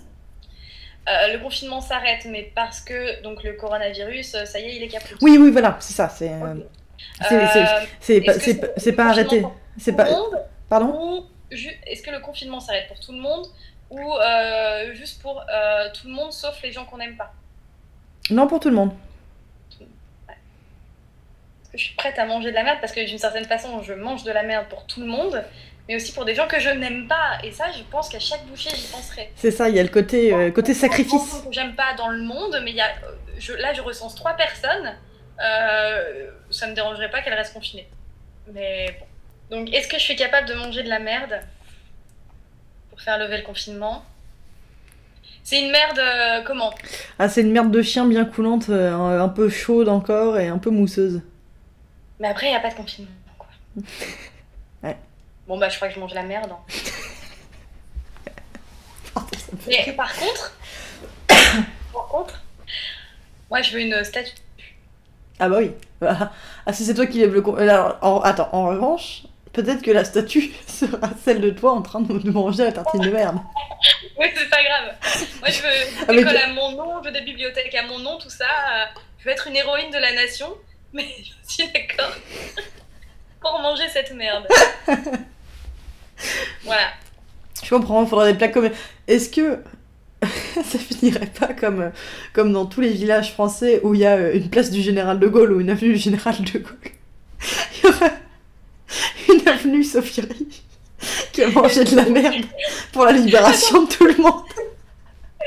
[1.08, 4.82] Euh, le confinement s'arrête, mais parce que donc le coronavirus, euh, ça y est, il
[4.82, 5.16] est caput.
[5.22, 6.08] Oui, oui, voilà, c'est ça.
[6.08, 6.30] C'est
[8.00, 9.42] c'est- pas, arrêté.
[9.78, 10.04] C'est pas.
[10.04, 13.46] monde Pardon est-ce que le confinement s'arrête pour tout le monde
[13.90, 17.32] ou euh, juste pour euh, tout le monde sauf les gens qu'on n'aime pas?
[18.30, 18.90] Non, pour tout le monde.
[21.78, 24.24] Je suis prête à manger de la merde parce que d'une certaine façon, je mange
[24.24, 25.42] de la merde pour tout le monde,
[25.88, 27.38] mais aussi pour des gens que je n'aime pas.
[27.44, 29.30] Et ça, je pense qu'à chaque bouchée, j'y penserai.
[29.36, 31.42] C'est ça, il y a le côté, euh, côté sacrifice.
[31.46, 34.16] Que j'aime pas dans le monde, mais il y a, euh, je, là, je recense
[34.16, 34.92] trois personnes.
[35.40, 37.88] Euh, ça me dérangerait pas qu'elles restent confinées.
[38.52, 39.06] Mais bon.
[39.56, 41.40] Donc, est-ce que je suis capable de manger de la merde
[42.90, 44.04] pour faire lever le confinement?
[45.44, 46.74] C'est une merde euh, comment?
[47.18, 50.58] Ah, c'est une merde de chien bien coulante, euh, un peu chaude encore et un
[50.58, 51.22] peu mousseuse.
[52.20, 53.10] Mais après, il n'y a pas de confinement.
[53.38, 53.48] Quoi.
[54.82, 54.96] Ouais.
[55.48, 56.52] Bon, bah, je crois que je mange la merde.
[56.52, 56.58] hein.
[59.66, 60.52] Mais par contre,
[61.92, 62.42] par contre,
[63.50, 64.34] moi, je veux une statue.
[65.40, 65.72] Ah bah oui.
[66.02, 66.30] Ah,
[66.66, 67.56] ah, si c'est toi qui lève le con...
[67.56, 72.00] Alors, en- attends, en revanche, peut-être que la statue sera celle de toi en train
[72.00, 73.38] de manger la tartine de merde.
[74.18, 74.94] Oui, c'est pas grave.
[75.40, 78.30] Moi, je veux écoles à mon nom, je veux des bibliothèques à mon nom, tout
[78.30, 78.46] ça.
[79.18, 80.54] Je veux être une héroïne de la nation,
[80.98, 81.06] mais
[81.48, 82.12] je suis d'accord
[83.40, 84.46] pour manger cette merde.
[86.64, 86.88] Voilà.
[87.62, 88.70] Je comprends, il faudra des plaques comme...
[89.06, 89.62] Est-ce que
[90.20, 91.92] ça finirait pas comme,
[92.32, 95.20] comme dans tous les villages français où il y a euh, une place du général
[95.20, 96.90] de Gaulle ou une avenue du général de Gaulle?
[97.72, 98.10] Il y aura
[99.28, 100.22] une avenue Sophie
[101.32, 102.44] qui a mangé de la merde
[102.92, 104.42] pour la libération de tout le monde.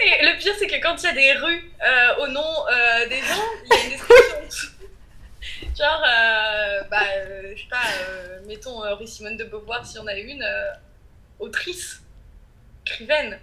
[0.01, 3.09] Et le pire, c'est que quand il y a des rues euh, au nom euh,
[3.09, 4.69] des gens, il y a une description.
[5.81, 10.05] Genre, euh, bah, euh, je sais pas, euh, mettons rue Simone de Beauvoir si on
[10.05, 10.45] a une,
[11.39, 12.01] autrice,
[12.85, 13.39] écrivaine.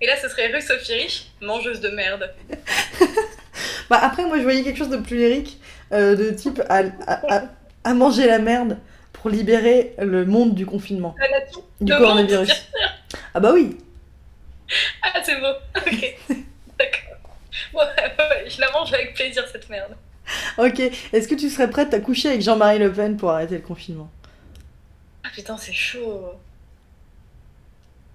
[0.00, 2.34] Et là, ce serait rue Sophie Rich, mangeuse de merde.
[3.88, 5.60] Bah après, moi je voyais quelque chose de plus lyrique,
[5.92, 7.42] de type à, à- à-
[7.84, 8.78] à manger la merde
[9.12, 11.62] pour libérer le monde du confinement, La nation.
[11.80, 12.48] du Le coronavirus.
[12.48, 12.90] monde,
[13.32, 13.78] Ah bah oui,
[15.04, 15.52] Ah, c'est beau.
[15.76, 16.16] Ok.
[16.78, 17.18] D'accord.
[17.74, 17.84] Ouais,
[18.18, 19.94] ouais, je la mange avec plaisir, cette merde.
[20.58, 20.80] ok.
[21.12, 24.10] Est-ce que tu serais prête à coucher avec Jean-Marie Le Pen pour arrêter le confinement?
[25.24, 26.32] Ah putain, c'est chaud.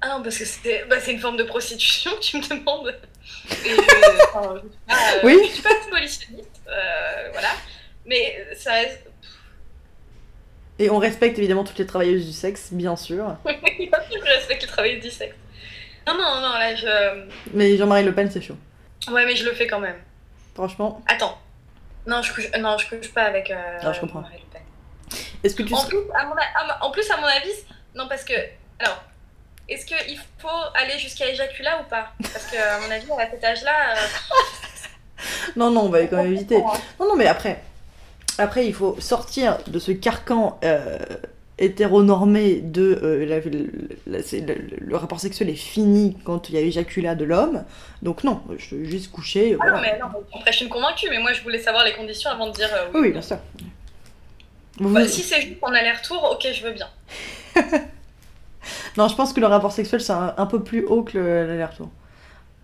[0.02, 2.96] Ah non, parce que c'est bah, une forme de prostitution, tu me demandes.
[3.66, 3.74] Et
[4.34, 5.38] enfin, pas, euh, Oui.
[5.46, 7.50] Je suis pas abolitionniste, euh, voilà.
[8.06, 9.08] Mais ça reste.
[10.80, 13.36] Et on respecte évidemment toutes les travailleuses du sexe, bien sûr.
[13.46, 15.36] je respecte le travail du sexe.
[16.08, 17.28] Non, non, non, là je.
[17.54, 18.58] Mais Jean-Marie Le Pen, c'est chaud.
[19.12, 19.98] Ouais, mais je le fais quand même.
[20.56, 21.38] Franchement, Attends.
[22.08, 23.52] Non, je couche, non, je couche pas avec.
[23.52, 24.24] Euh, Ah, je comprends.
[25.44, 25.90] Est-ce que tu En serais...
[25.90, 27.52] plus, à mon, a- en plus, à mon avis,
[27.96, 28.34] non, parce que.
[28.80, 29.04] Alors,
[29.70, 32.12] est-ce qu'il faut aller jusqu'à éjaculat ou pas?
[32.34, 33.96] Parce que, à mon avis, à cet âge-là.
[33.96, 33.98] euh,
[35.56, 36.58] Non, non, on va quand même éviter.
[37.00, 37.62] Non, non, mais après,
[38.40, 40.98] après il faut sortir de ce carcan euh,
[41.62, 44.20] hétéronormé de euh, la-
[44.80, 47.64] le, rapport sexuel est fini quand il y a éjaculat de l'homme.
[48.02, 49.54] Donc non, je veux juste coucher.
[49.54, 49.76] Ah voilà.
[49.76, 52.48] non, mais non, on prêche une convaincue, mais moi je voulais savoir les conditions avant
[52.48, 53.38] de dire euh, Oui, oui, bien sûr.
[54.80, 56.90] Vous- Bah, si c'est juste en aller-retour, ok, je veux bien.
[58.98, 61.48] Non, je pense que le rapport sexuel c'est un, un peu plus haut que le-
[61.48, 61.90] l'aller-retour.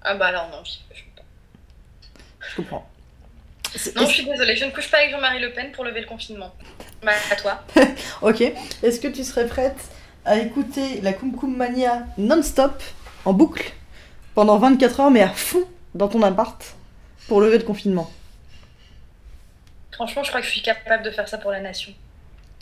[0.03, 1.23] Ah bah alors non, je, je pas.
[2.55, 2.87] comprends.
[3.95, 6.07] Non, je suis désolée, je ne couche pas avec Jean-Marie Le Pen pour lever le
[6.07, 6.53] confinement.
[7.03, 7.59] Bah, à toi.
[8.21, 8.41] Ok.
[8.83, 9.77] Est-ce que tu serais prête
[10.25, 12.81] à écouter la Kum Kum Mania non-stop,
[13.25, 13.71] en boucle,
[14.35, 15.63] pendant 24 heures, mais à fond
[15.95, 16.63] dans ton appart,
[17.27, 18.09] pour lever le confinement?
[19.91, 21.91] Franchement, je crois que je suis capable de faire ça pour la nation.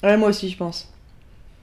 [0.03, 0.87] Ouais, moi aussi, je pense.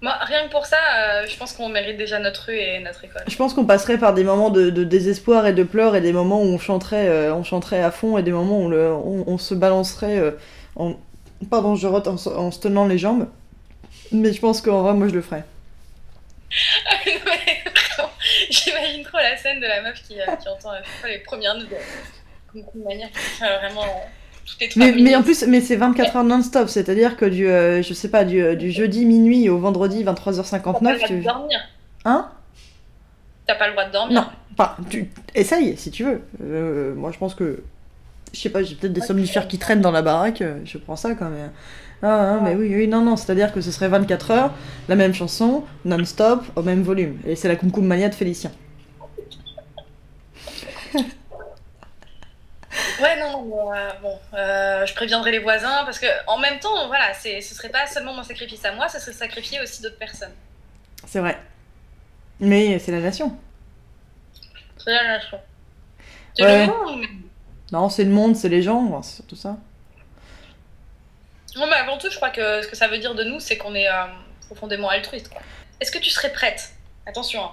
[0.02, 3.04] Moi, rien que pour ça, euh, je pense qu'on mérite déjà notre rue et notre
[3.04, 3.22] école.
[3.28, 6.12] Je pense qu'on passerait par des moments de, de désespoir et de pleurs et des
[6.12, 9.24] moments où on chanterait, euh, on chanterait à fond et des moments où le- on,
[9.28, 10.32] on se balancerait euh,
[10.74, 10.94] en...
[11.50, 13.28] Pardon, je rote en, se- en se tenant les jambes.
[14.12, 15.44] Mais je pense qu'en vrai, moi, je le ferais.
[18.50, 21.68] J'imagine trop la scène de la meuf qui, euh, qui entend fois les premières notes
[21.68, 21.76] de
[22.54, 23.86] de manière vraiment euh,
[24.44, 27.82] tout est Mais, mais en plus, mais c'est 24 heures non-stop, c'est-à-dire que du, euh,
[27.82, 30.92] je sais pas, du, euh, du jeudi minuit au vendredi T'as pas le 23h59, droit
[30.92, 31.20] de tu...
[31.20, 31.60] dormir.
[32.04, 32.30] Hein
[33.46, 34.20] T'as pas le droit de dormir.
[34.20, 34.26] Non,
[34.58, 36.20] enfin, tu essaye si tu veux.
[36.42, 37.62] Euh, moi, je pense que,
[38.32, 40.96] je sais pas, j'ai peut-être des somnifères qui traînent dans la baraque, euh, je prends
[40.96, 41.50] ça quand même.
[42.02, 44.52] Ah, ah, mais oui, oui, non, non, c'est-à-dire que ce serait 24 heures,
[44.88, 47.18] la même chanson, non-stop, au même volume.
[47.26, 48.50] Et c'est la Kum Kum Mania de Félicien.
[53.00, 57.12] Ouais, non, euh, bon, euh, je préviendrai les voisins parce que en même temps, voilà,
[57.14, 60.32] ce serait pas seulement mon sacrifice à moi, ce serait sacrifier aussi d'autres personnes.
[61.06, 61.38] C'est vrai.
[62.40, 63.36] Mais c'est la nation.
[64.78, 65.38] C'est la nation.
[66.34, 66.66] C'est Ouais.
[66.66, 67.06] le monde.
[67.72, 69.56] Non, c'est le monde, c'est les gens, c'est surtout ça.
[71.56, 73.56] Non, mais avant tout, je crois que ce que ça veut dire de nous, c'est
[73.56, 74.04] qu'on est euh,
[74.46, 75.30] profondément altruiste.
[75.80, 76.72] Est-ce que tu serais prête,
[77.06, 77.50] attention, hein,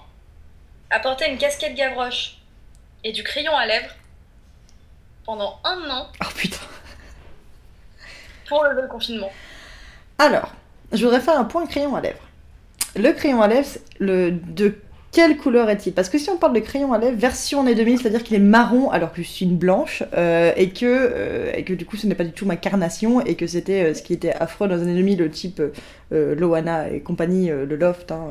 [0.89, 2.38] à porter une casquette Gavroche
[3.03, 3.95] et du crayon à lèvres
[5.26, 6.57] pendant un an Oh putain.
[8.47, 9.32] pour le confinement?
[10.17, 10.51] Alors,
[10.91, 12.28] je voudrais faire un point crayon à lèvres.
[12.95, 14.82] Le crayon à lèvres, c'est le de
[15.12, 15.93] quelle couleur est-il?
[15.93, 18.39] Parce que si on parle de crayon à lèvres version année 2000, c'est-à-dire qu'il est
[18.39, 21.97] marron alors que je suis une blanche, euh, et, que, euh, et que du coup
[21.97, 24.68] ce n'est pas du tout ma carnation, et que c'était euh, ce qui était affreux
[24.68, 25.72] dans les années 2000, le type euh,
[26.14, 28.28] euh, Loana et compagnie, euh, le Loft, hein,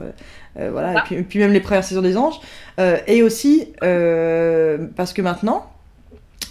[0.56, 1.02] voilà, et Ah.
[1.04, 2.40] puis, et puis même les premières saisons des anges.
[2.80, 5.66] Euh, et aussi, euh, parce que maintenant,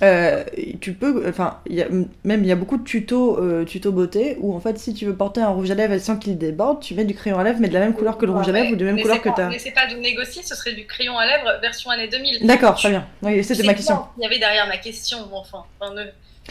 [0.03, 0.43] euh,
[0.81, 1.87] tu peux, enfin, y a-
[2.23, 5.05] même il y a beaucoup de tutos, euh, tutos beauté où en fait, si tu
[5.05, 7.57] veux porter un rouge à lèvres sans qu'il déborde, tu mets du crayon à lèvres,
[7.59, 9.21] mais de la même couleur que le rouge à lèvres ou de la même couleur
[9.21, 9.35] que ta.
[9.35, 9.49] ta.
[9.49, 12.45] N'essaie pas de négocier, ce serait du crayon à lèvres version année 2000.
[12.45, 13.07] D'accord, très bien.
[13.23, 13.99] Oui, c'était C'est ma question.
[14.17, 15.63] Il y avait derrière ma question, enfin.
[15.79, 16.03] enfin ne,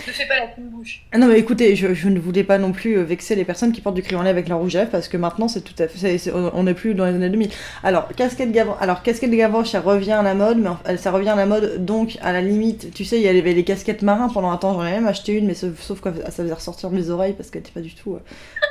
[0.06, 1.02] ne fais pas la fine bouche.
[1.12, 3.80] Ah non, mais écoutez, je, ne voulais pas non plus euh, vexer les personnes qui
[3.80, 5.74] portent du crayon à lèvres avec leur rouge à lèvres parce que maintenant, c'est tout
[5.78, 6.30] à fait.
[6.32, 7.50] on n'est plus dans les années 2000.
[7.82, 11.46] Alors, casquette Gavroche, alors, Gavroche, ça revient à la mode, mais ça revient à la
[11.46, 14.56] mode, donc, à la limite, tu sais, il y avait les casquettes marins pendant un
[14.56, 17.50] temps, j'en ai même acheté une, mais sauf, que ça faisait ressortir mes oreilles parce
[17.50, 18.20] qu'elle n'était pas du tout euh,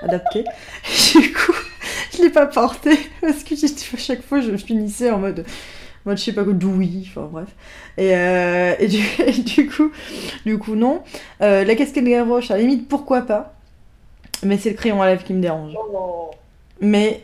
[0.04, 0.44] adaptée.
[1.20, 1.56] du coup,
[2.16, 5.46] je l'ai pas portée parce que à chaque fois, je finissais en mode.
[6.06, 7.48] Mode je sais pas quoi, douille, enfin bref.
[7.98, 9.92] Et, euh, et, du, et du coup,
[10.46, 11.02] du coup, non.
[11.42, 13.54] Euh, la casquette Gavroche, à la limite, pourquoi pas
[14.44, 15.74] Mais c'est le crayon à lèvres qui me dérange.
[16.82, 17.24] Mais,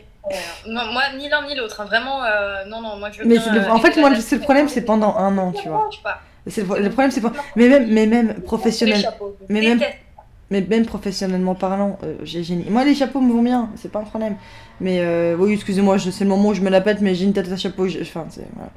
[0.66, 1.80] Non, moi, ni l'un ni l'autre.
[1.80, 1.84] hein.
[1.84, 4.36] Vraiment, euh, non, non, moi je veux mais bien, c'est le- en fait, moi, c'est
[4.36, 5.88] le problème, c'est pendant un an, tu vois.
[6.02, 6.20] pas.
[6.46, 7.32] C'est le, le problème, c'est pas.
[7.56, 9.04] Mais même, mais même professionnel,
[9.48, 9.80] mais même-.
[10.52, 14.00] Mais même professionnellement parlant, euh, j'ai j'ai- Moi, les chapeaux me vont bien, c'est pas
[14.00, 14.36] un problème.
[14.80, 17.32] Mais euh, oui, excusez-moi, c'est le moment où je me la pète, mais j'ai une
[17.32, 17.86] tête à chapeau.
[17.88, 18.70] j'ai- Enfin, c'est voilà.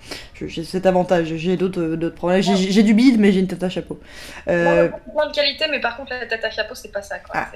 [0.63, 1.33] Cet avantage.
[1.35, 2.41] J'ai d'autres euh, d'autres problèmes.
[2.41, 3.99] J'ai du bide, mais j'ai une tête à chapeau.
[4.47, 7.31] Euh, plein de qualité, mais par contre, la tête à chapeau, c'est pas ça, quoi.
[7.35, 7.47] Ah.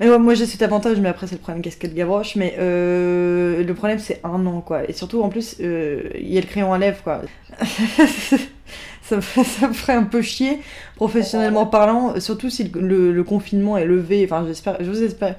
[0.00, 2.36] Mais moi, moi, j'ai cet avantage, mais après c'est le problème casquette Gavroche.
[2.36, 4.88] Mais euh, le problème c'est un an quoi.
[4.88, 7.22] Et surtout en plus il y a le crayon à lèvres quoi.
[9.14, 10.60] ça, me ferait- ça me ferait un peu chier
[10.96, 14.24] professionnellement parlant, surtout si le, le- le confinement est levé.
[14.24, 15.36] Enfin j'espère, je vous espère.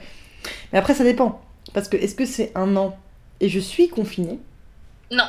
[0.71, 1.41] Mais après ça dépend
[1.73, 2.95] parce que est-ce que c'est un an
[3.41, 4.39] et je suis confinée?
[5.11, 5.25] Non.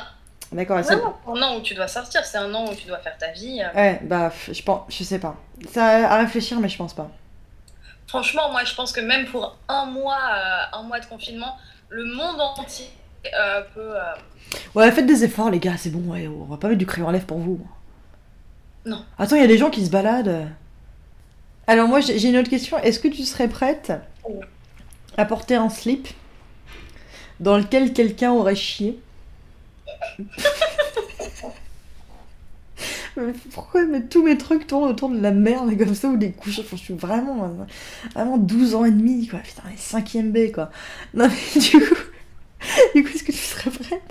[0.51, 0.77] D'accord.
[0.79, 3.17] Non, non, un an où tu dois sortir, c'est un an où tu dois faire
[3.17, 3.61] ta vie.
[3.61, 3.73] euh.
[3.75, 5.35] Ouais bah je pense, je sais pas.
[5.71, 7.09] Ça à réfléchir mais je pense pas.
[8.07, 11.57] Franchement, moi, je pense que même pour un mois, euh, un mois de confinement,
[11.89, 12.85] le monde entier
[13.37, 13.81] euh, peut.
[13.97, 14.13] euh,
[14.75, 17.09] Ouais, faites des efforts, les gars, c'est bon, ouais, on va pas mettre du crayon
[17.09, 17.59] à lèvres pour vous.
[18.85, 19.03] Non.
[19.17, 20.47] Attends, il y a des gens qui se baladent.
[21.67, 22.77] Alors, moi, j'ai une autre question.
[22.79, 23.91] Est-ce que tu serais prête
[25.17, 26.07] à porter un slip
[27.39, 28.99] dans lequel quelqu'un aurait chié
[33.51, 36.61] Pourquoi tous mes trucs tournent autour de la merde comme ça ou des couches?
[36.69, 37.47] Je suis vraiment, euh,
[38.13, 39.39] vraiment 12 ans et demi, quoi.
[39.39, 40.69] Putain, les 5ème B, quoi.
[41.13, 41.95] Non, mais du coup,
[42.95, 44.03] du coup, est-ce que tu serais prête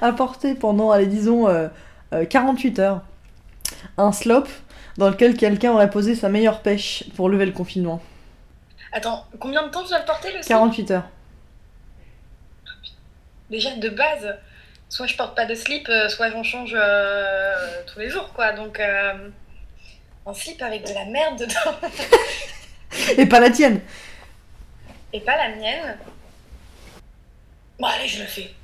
[0.00, 1.68] à porter pendant, allez, disons, euh,
[2.12, 3.02] euh, 48 heures
[3.96, 4.44] un slop
[4.96, 8.00] dans lequel quelqu'un aurait posé sa meilleure pêche pour lever le confinement
[8.92, 11.08] Attends, combien de temps je dois le porter le slip 48 heures.
[13.50, 14.36] Déjà, de base,
[14.88, 17.54] soit je porte pas de slip, euh, soit j'en change euh,
[17.92, 18.52] tous les jours, quoi.
[18.52, 19.28] Donc, euh,
[20.26, 21.88] un slip avec de la merde dedans
[23.18, 23.80] Et pas la tienne.
[25.12, 25.98] et pas la mienne.
[27.78, 28.54] Bon, allez, je le fais.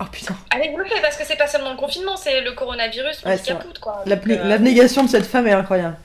[0.00, 0.36] Oh putain.
[0.50, 3.36] Allez, je le fais parce que c'est pas seulement le confinement, c'est le coronavirus, Ouais,
[3.38, 4.04] qui capoute quoi.
[4.06, 5.96] Euh, L'abnégation de cette femme est incroyable.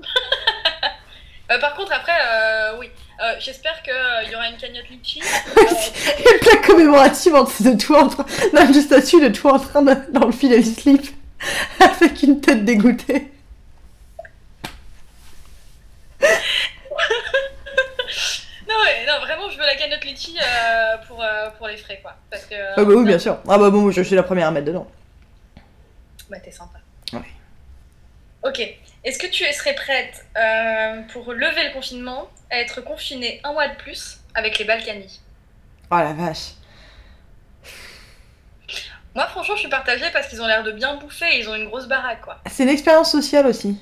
[1.52, 2.90] euh, par contre, après, euh, oui,
[3.38, 5.20] j'espère qu'il y aura une cagnotte litchi.
[5.60, 8.26] Une plaque commémorative en- de toi en train.
[8.52, 11.06] Non, une statue de toi en train de, dans le filet slip.
[11.80, 13.30] Avec une tête dégoûtée.
[18.68, 18.76] non,
[19.40, 22.14] vraiment, je veux la cagnotte litchi euh, pour, euh, pour les frais quoi.
[22.30, 22.54] Parce que.
[22.54, 23.38] Ah bah oui, bien sûr.
[23.48, 24.86] Ah bah bon, je suis la première à mettre dedans.
[26.30, 26.78] Bah, t'es sympa.
[27.12, 27.20] Ouais.
[28.42, 28.60] Ok.
[29.02, 33.68] Est-ce que tu serais prête euh, pour lever le confinement à être confinée un mois
[33.68, 35.20] de plus avec les Balkany
[35.90, 36.52] Oh la vache.
[39.14, 41.54] Moi, franchement, je suis partagée parce qu'ils ont l'air de bien bouffer et ils ont
[41.56, 42.38] une grosse baraque, quoi.
[42.48, 43.76] C'est une expérience sociale aussi.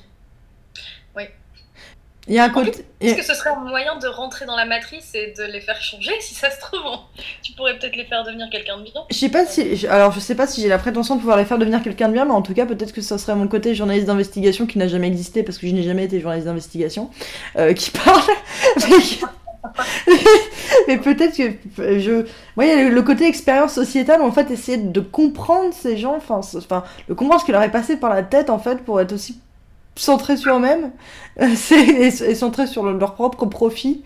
[2.29, 2.33] Oui.
[2.33, 2.85] Il y a un côté.
[3.01, 5.81] Est-ce que ce serait un moyen de rentrer dans la matrice et de les faire
[5.81, 6.99] changer Si ça se trouve, hein?
[7.41, 9.01] tu pourrais peut-être les faire devenir quelqu'un de bien.
[9.09, 9.75] Je sais pas si.
[9.75, 12.07] je- Alors, je sais pas si j'ai la prétention de pouvoir les faire devenir quelqu'un
[12.07, 14.77] de bien, mais en tout cas, peut-être que ça serait mon côté journaliste d'investigation qui
[14.77, 17.09] n'a jamais existé parce que je n'ai jamais été journaliste d'investigation
[17.57, 18.21] euh, qui parle.
[18.89, 18.95] mais
[20.87, 22.25] mais peut-être que je.
[22.57, 26.41] A le, le côté expérience sociétale, en fait, essayer de comprendre ces gens, enfin,
[27.07, 29.39] de comprendre ce qui leur est passé par la tête, en fait, pour être aussi
[29.95, 30.91] centré sur eux-mêmes
[31.39, 34.03] et, et centré sur le- leur propre profit.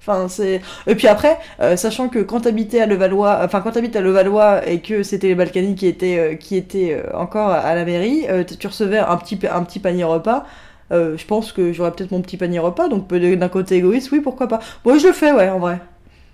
[0.00, 0.60] Enfin, c'est.
[0.86, 4.64] Et puis après, euh, sachant que quand t'habitais à Levallois, enfin quand t'habites à Levallois
[4.68, 8.24] et que c'était les Balkany qui étaient, euh, qui étaient euh, encore à la mairie,
[8.60, 10.44] tu recevais un petit, un petit panier repas.
[10.92, 14.46] Je pense que j'aurais peut-être mon petit panier repas, donc d'un côté égoïste, oui, pourquoi
[14.46, 14.60] pas.
[14.84, 15.80] Moi, je le fais, ouais, en vrai.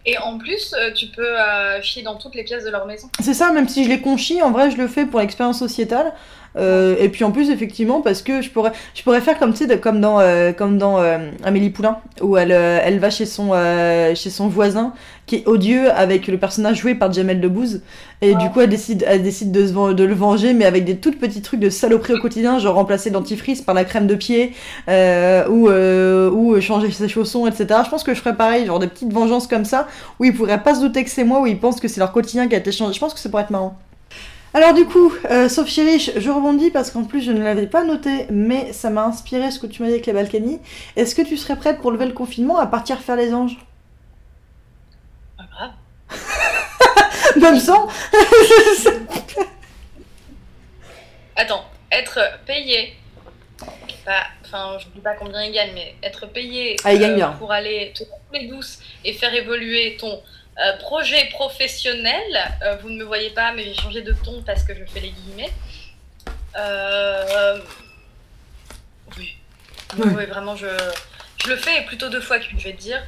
[0.04, 3.08] Et en plus, tu peux euh, chier dans toutes les pièces de leur maison.
[3.20, 6.12] C'est ça, même si je les conchis, en vrai, je le fais pour l'expérience sociétale.
[6.56, 9.66] Euh, et puis en plus, effectivement, parce que je pourrais, je pourrais faire comme, tu
[9.66, 13.26] sais, comme dans, euh, comme dans euh, Amélie Poulain, où elle, euh, elle va chez
[13.26, 14.92] son, euh, chez son voisin,
[15.26, 17.80] qui est odieux, avec le personnage joué par Jamel Debbouze.
[18.20, 20.96] Et du coup, elle décide, elle décide de, se de le venger, mais avec des
[20.96, 24.52] toutes petits trucs de saloperie au quotidien, genre remplacer dentifrice par la crème de pied,
[24.88, 27.80] euh, ou, euh, ou changer ses chaussons, etc.
[27.84, 29.88] Je pense que je ferais pareil, genre des petites vengeances comme ça,
[30.20, 32.12] où ils pourraient pas se douter que c'est moi, où ils pensent que c'est leur
[32.12, 32.94] quotidien qui a été changé.
[32.94, 33.76] Je pense que ça pourrait être marrant.
[34.54, 37.84] Alors du coup, euh, Sophie Rich, je rebondis parce qu'en plus je ne l'avais pas
[37.84, 40.60] noté, mais ça m'a inspiré ce que tu m'as dit avec les Balkany.
[40.96, 43.56] Est-ce que tu serais prête pour lever le confinement à partir faire les anges?
[45.38, 45.70] Pas grave.
[47.40, 47.88] Même sans
[51.36, 52.94] Attends, être payé.
[54.44, 57.30] Enfin, je ne dis pas combien il gagne, mais être payé Ah, bien.
[57.38, 60.20] pour aller te couper douce et faire évoluer ton
[60.58, 62.22] euh, projet professionnel.
[62.62, 65.00] Euh, vous ne me voyez pas, mais j'ai changé de ton parce que je fais
[65.00, 65.50] les guillemets.
[66.56, 67.58] Euh,
[69.18, 69.36] oui.
[69.98, 70.66] Oui, vraiment, je,
[71.44, 73.02] je le fais et plutôt deux fois qu'une, je vais te dire.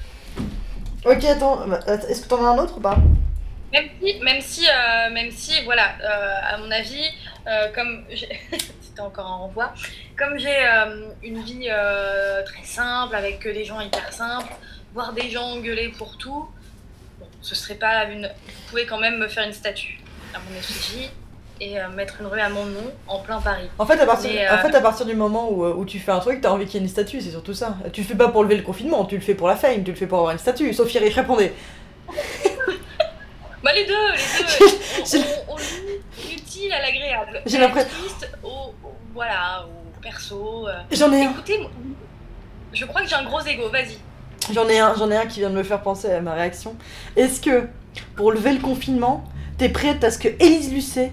[1.05, 2.97] Ok, attends, bah, est-ce que t'en as un autre ou pas?
[3.73, 5.95] Même si, même si, euh, même si voilà,
[6.49, 7.05] à mon avis,
[7.75, 8.41] comme j'ai-
[8.81, 9.75] c'était encore un renvoi,
[10.17, 10.57] comme j'ai
[11.23, 11.69] une vie
[12.47, 14.53] très simple avec des gens hyper simples,
[14.95, 16.49] voir des gens gueuler pour tout,
[17.45, 18.27] ce serait pas une.
[18.27, 20.01] Vous pouvez quand même me faire une statue
[20.35, 21.11] à mon effigie
[21.61, 23.69] et euh, mettre une rue à mon nom en plein Paris.
[23.79, 25.85] en fait, à partir, Mais, en euh, fait, à partir du moment où, euh, où
[25.85, 27.77] tu fais un truc, t'as envie qu'il y ait une statue, c'est surtout ça.
[27.93, 29.93] Tu le fais pas pour lever le confinement, tu le fais pour la fame, tu
[29.93, 30.73] le fais pour avoir une statue.
[30.75, 31.53] Sophie répondez.
[33.63, 34.67] Bah les deux, les deux.
[35.11, 35.19] J'ai-
[35.49, 37.41] on, on, on l'utile à l'agréable.
[37.47, 37.89] J'ai l'impression-
[38.43, 38.75] au, au-
[39.15, 40.69] voilà, au perso.
[40.69, 40.75] euh.
[40.93, 41.31] J'en ai un.
[41.31, 41.71] Écoutez, moi,
[42.75, 43.97] je crois que j'ai un gros ego, vas-y.
[44.53, 46.75] J'en ai un, j'en ai un qui vient de me faire penser à ma réaction.
[47.17, 47.67] Est-ce que,
[48.17, 49.25] pour lever le confinement,
[49.59, 51.13] t'es prête à ce que Élise Lucet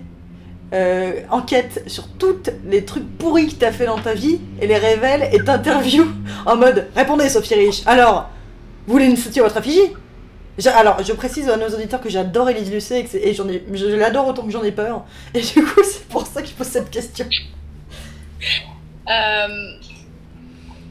[0.74, 4.78] euh, enquête sur toutes les trucs pourris que t'as fait dans ta vie et les
[4.78, 6.06] révèle et t'interview
[6.46, 7.84] en mode répondez Sophie Rich.
[7.86, 8.30] Alors,
[8.88, 9.94] vous voulez une statue à votre effigie?
[10.74, 13.90] Alors, je précise à nos auditeurs que j'adore Élise Lucet et, que j'en ai, je,
[13.90, 15.06] je l'adore autant que j'en ai peur.
[15.34, 17.26] Et du coup, c'est pour ça que je pose cette question.
[19.10, 19.48] Euh,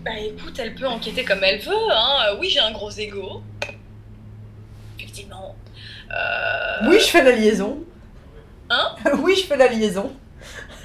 [0.04, 1.90] bah écoute, elle peut enquêter comme elle veut.
[1.90, 2.16] Hein.
[2.28, 3.42] Euh, Oui, j'ai un gros ego.
[4.98, 5.54] Effectivement.
[6.10, 7.84] Euh, Oui, je fais la liaison.
[8.70, 8.94] Hein?
[9.18, 10.12] Oui, je fais la liaison.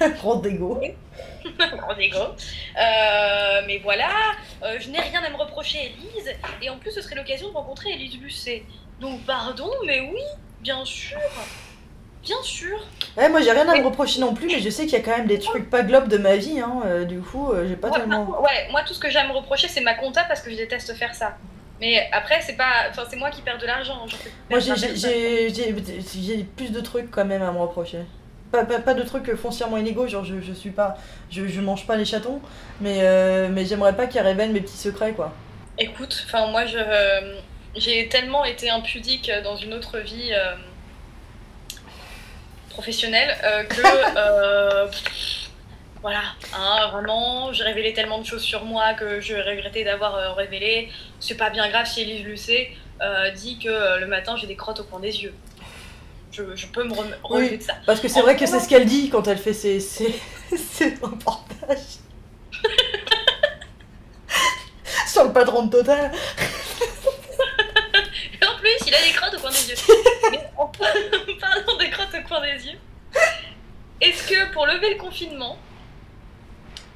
[0.18, 0.80] Grand égo.
[1.78, 2.18] gros ego.
[2.18, 4.10] Euh, mais voilà,
[4.62, 6.34] euh, je n'ai rien à me reprocher, Élise.
[6.60, 8.64] Et en plus, ce serait l'occasion de rencontrer Élise Lucet.
[9.00, 10.22] Donc, pardon, mais oui,
[10.60, 11.18] bien sûr.
[12.26, 12.76] Bien sûr.
[13.16, 15.04] Ouais, moi j'ai rien à me reprocher non plus, mais je sais qu'il y a
[15.04, 16.82] quand même des trucs pas globes de ma vie, hein.
[16.84, 18.40] euh, du coup, euh, j'ai pas Ouais, tellement.
[18.42, 20.56] ouais, moi, tout ce que j'ai à me reprocher, c'est ma compta parce que je
[20.56, 21.36] déteste faire ça.
[21.80, 24.06] Mais après, c'est pas, enfin, c'est moi qui perds de l'argent.
[24.50, 27.98] Moi j'ai- plus de trucs quand même à me reprocher.
[28.50, 30.96] pas, pas, pas de trucs foncièrement illégaux, genre je, je suis pas.
[31.30, 32.40] Je, je mange pas les chatons,
[32.80, 35.32] mais, euh, mais j'aimerais pas qu'ils révèlent mes petits secrets, quoi.
[35.78, 37.38] Écoute, enfin moi je euh,
[37.76, 40.32] j'ai tellement été impudique dans une autre vie
[42.76, 43.80] professionnelle euh, que
[44.16, 44.86] euh,
[46.02, 46.20] voilà,
[46.54, 50.90] hein, vraiment, j'ai révélé tellement de choses sur moi que je regrettais d'avoir euh, révélé.
[51.18, 52.70] C'est pas bien grave si Elise Lucet
[53.34, 55.34] dit que le matin j'ai des crottes au coin des yeux.
[56.32, 57.58] Je, je peux me rem- relever Oui.
[57.58, 57.74] de ça.
[57.86, 60.14] Parce que c'est vrai que c'est ce qu'elle dit quand elle fait ses, ses,
[60.56, 61.98] ses reportages.
[65.06, 66.12] Sur le patron de Total.
[68.86, 69.76] En plus, il a des crottes au coin des yeux.
[70.30, 70.66] Mais en
[71.40, 72.78] parlant des crottes au coin des yeux,
[74.00, 75.58] est-ce que pour lever le confinement,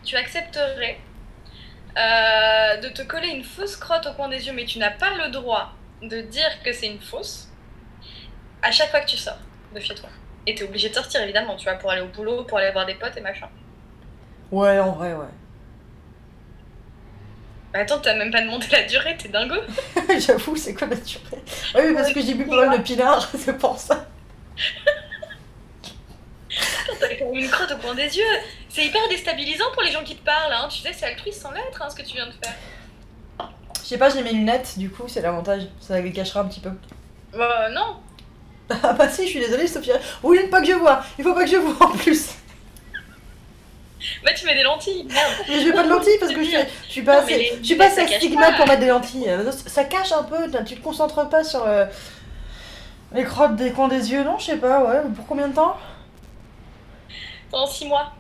[0.05, 0.99] tu accepterais
[1.97, 5.11] euh, de te coller une fausse crotte au coin des yeux, mais tu n'as pas
[5.17, 5.73] le droit
[6.03, 7.49] de dire que c'est une fausse
[8.63, 9.39] à chaque fois que tu sors
[9.75, 10.09] de chez toi?
[10.47, 12.87] Et t'es obligé de sortir évidemment, tu vois, pour aller au boulot, pour aller voir
[12.87, 13.49] des potes et machin.
[14.51, 15.27] Ouais, en vrai, ouais.
[17.73, 19.55] Bah attends, t'as même pas demandé la durée, t'es dingo
[20.19, 21.43] J'avoue, c'est quoi la durée?
[21.75, 24.07] Ah Oui, parce que j'ai bu pas mal de pinard, c'est pour ça.
[26.99, 28.25] T'as une crotte au coin des yeux.
[28.69, 30.69] C'est hyper déstabilisant pour les gens qui te parlent, hein.
[30.69, 32.55] Tu sais, c'est altruiste sans l'être, hein, ce que tu viens de faire.
[33.83, 35.63] Je sais pas, j'ai mes lunettes, du coup, c'est l'avantage.
[35.81, 36.71] Ça les cachera un petit peu.
[37.33, 37.97] Bah non.
[38.85, 39.91] Ah bah si, je suis désolée, Sophie.
[40.23, 42.31] Vous voulez pas que je vois Il faut pas que je vois en plus.
[44.25, 45.33] Bah tu mets des lentilles, merde.
[45.49, 47.37] Mais je vais pas de lentilles parce que je suis, je suis pas Non, assez,
[47.37, 49.29] les je suis pas assez stigmate pour mettre des lentilles.
[49.29, 51.85] Euh, Ça cache un peu, tu te concentres pas sur euh,
[53.13, 55.01] les crottes des coins des yeux, non Je sais pas, ouais.
[55.15, 55.77] Pour combien de temps?
[57.51, 58.13] Pendant 6 mois.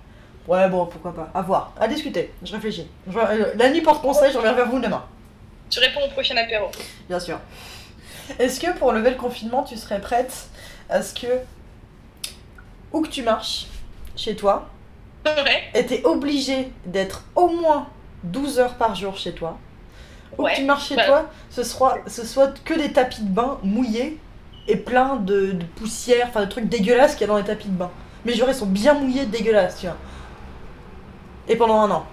[0.48, 1.30] Ouais, bon, pourquoi pas.
[1.34, 2.32] À voir, à discuter.
[2.42, 2.86] Je réfléchis.
[3.08, 5.04] Je- euh, La nuit porte conseil, je reviens vers vous demain.
[5.70, 6.68] Tu réponds au prochain apéro.
[7.08, 7.38] Bien sûr.
[8.38, 10.32] Est-ce que pour lever le confinement, tu serais prête
[10.88, 11.26] à ce que,
[12.92, 13.66] où que tu marches,
[14.16, 14.68] chez toi,
[15.74, 17.86] Et t'es obligé d'être au moins
[18.24, 19.58] 12 heures par jour chez toi,
[20.38, 20.52] Ouais.
[20.52, 21.06] que tu marches chez Bah.
[21.06, 24.18] toi, ce soit, ce soit que des tapis de bain mouillés
[24.68, 27.68] et plein de, de poussière, enfin de trucs dégueulasses qu'il y a dans les tapis
[27.68, 27.90] de bain.
[28.24, 29.96] Mais genre, ils sont bien mouillés, dégueulasses, tu vois.
[31.48, 32.06] Et pendant un an.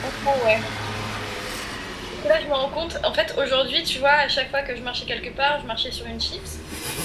[0.00, 0.58] Franchement, ouais.
[2.28, 4.82] Là, je me rends compte, en fait, aujourd'hui, tu vois, à chaque fois que je
[4.82, 6.58] marchais quelque part, je marchais sur une chips.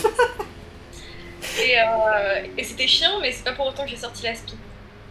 [1.61, 4.55] et euh, et c'était chiant, mais c'est pas pour autant que j'ai sorti la spi.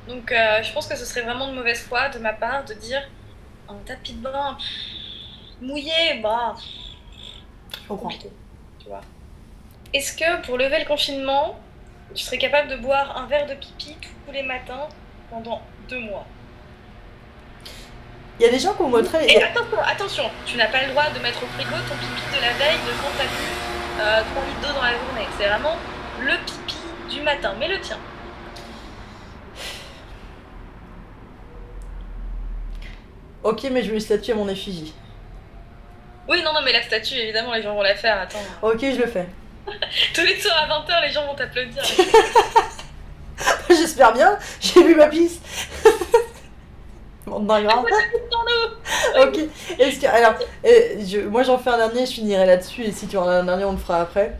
[0.08, 2.74] Donc, euh, je pense que ce serait vraiment de mauvaise foi de ma part de
[2.74, 3.02] dire
[3.68, 4.56] un tapis de bain
[5.60, 6.54] mouillé, bah,
[7.72, 8.04] Je comprends.
[8.04, 8.30] compliqué,
[8.78, 9.00] tu vois.
[9.92, 11.58] Est-ce que pour lever le confinement,
[12.14, 14.88] tu serais capable de boire un verre de pipi tous les matins
[15.30, 16.26] pendant deux mois?
[18.38, 19.26] Il y a des gens qui ont montré.
[19.26, 22.40] Et attention, attention, tu n'as pas le droit de mettre au frigo ton pipi de
[22.42, 23.44] la veille de quand t'as bu
[23.98, 25.26] euh, 3 litres d'eau dans la journée.
[25.38, 25.76] C'est vraiment
[26.20, 26.76] le pipi
[27.14, 27.98] du matin, mais le tien.
[33.42, 34.92] Ok, mais je vais statuer à mon effigie.
[36.28, 38.18] Oui, non, non, mais la statue, évidemment, les gens vont la faire.
[38.20, 38.38] Attends.
[38.62, 39.26] Ok, je le fais.
[40.14, 41.82] Tous les soirs à 20h, les gens vont t'applaudir.
[43.68, 45.42] J'espère bien, j'ai vu ma piste.
[47.26, 47.84] Bon, non, grave.
[49.20, 49.38] Ok.
[49.78, 53.16] Est-ce que, alors, je- moi j'en fais un dernier, je finirai là-dessus, et si tu
[53.18, 54.38] en as un dernier, on le fera après.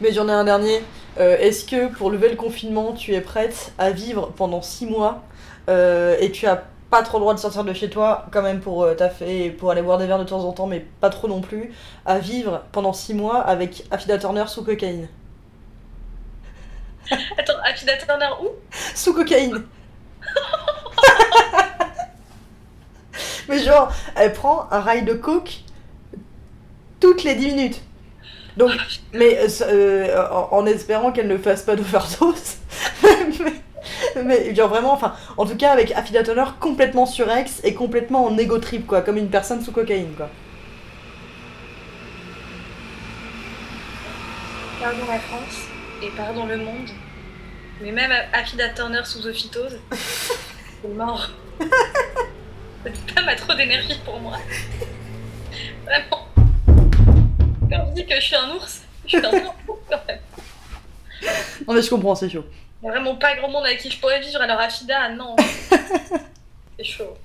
[0.00, 0.82] Mais j'en ai un dernier.
[1.18, 5.22] Euh, Est-ce que pour lever le confinement, tu es prête à vivre pendant 6 mois
[5.68, 8.60] euh, et tu as pas trop le droit de sortir de chez toi, quand même
[8.60, 11.10] pour euh, taffer et pour aller boire des verres de temps en temps, mais pas
[11.10, 11.72] trop non plus,
[12.04, 15.08] à vivre pendant 6 mois avec Affida Turner sous cocaïne?
[17.38, 18.48] Attends, Affida Turner où?
[18.94, 19.62] Sous cocaïne
[23.48, 25.60] Mais genre, elle prend un rail de coke
[27.00, 27.82] toutes les 10 minutes.
[28.56, 28.72] Donc,
[29.12, 32.56] mais euh, euh, en, espérant qu'elle ne fasse pas d'overdose.
[33.02, 38.24] mais, mais genre vraiment, enfin, en tout cas avec Affida Turner complètement surex et complètement
[38.26, 40.28] en ego trip, quoi, comme une personne sous cocaïne, quoi.
[44.80, 45.68] Pardon la France
[46.02, 46.90] et pardon le monde.
[47.80, 51.30] Mais même Affida Turner sous ophytose, c'est mort.
[52.84, 54.36] Cette femme a trop d'énergie pour moi.
[55.84, 56.31] Vraiment.
[57.72, 59.54] Quand je dis que je suis un ours, je suis un ours
[59.90, 60.18] quand même.
[61.66, 62.44] Non mais je comprends, c'est chaud.
[62.82, 65.36] Il n'y a vraiment pas grand monde avec qui je pourrais vivre, alors Affida, non.
[66.78, 67.16] C'est chaud.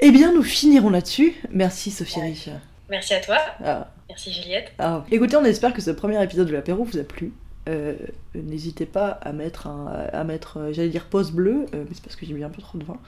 [0.00, 1.34] Eh bien, nous finirons là-dessus.
[1.50, 2.48] Merci Sophie Rich.
[2.88, 3.86] Merci à toi, Ah.
[4.08, 4.72] merci Juliette.
[4.78, 5.04] Ah.
[5.10, 7.32] Écoutez, on espère que ce premier épisode de l'apéro vous a plu.
[7.68, 7.94] Euh,
[8.34, 12.02] n'hésitez pas à mettre, un, à mettre euh, j'allais dire pause bleue, euh, mais c'est
[12.02, 12.98] parce que j'ai mis un peu trop de vin.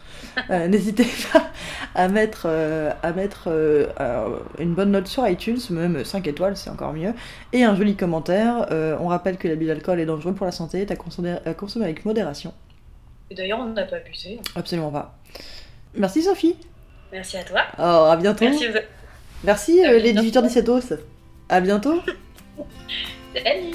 [0.50, 1.50] Euh, n'hésitez pas
[1.94, 3.48] à mettre, à mettre
[4.58, 7.12] une bonne note sur iTunes, même 5 étoiles, c'est encore mieux,
[7.52, 8.68] et un joli commentaire.
[9.00, 11.86] On rappelle que l'abus d'alcool est dangereux pour la santé, est à consommer, à consommer
[11.86, 12.52] avec modération.
[13.30, 14.38] Et d'ailleurs, on n'a pas abusé.
[14.54, 15.18] Absolument pas.
[15.94, 16.56] Merci Sophie.
[17.12, 17.62] Merci à toi.
[17.78, 18.44] Oh, à bientôt.
[18.44, 18.78] Merci, vous...
[19.44, 20.40] Merci À les bientôt.
[20.42, 20.92] 18h17 os.
[21.48, 22.00] À bientôt.
[23.34, 23.74] Salut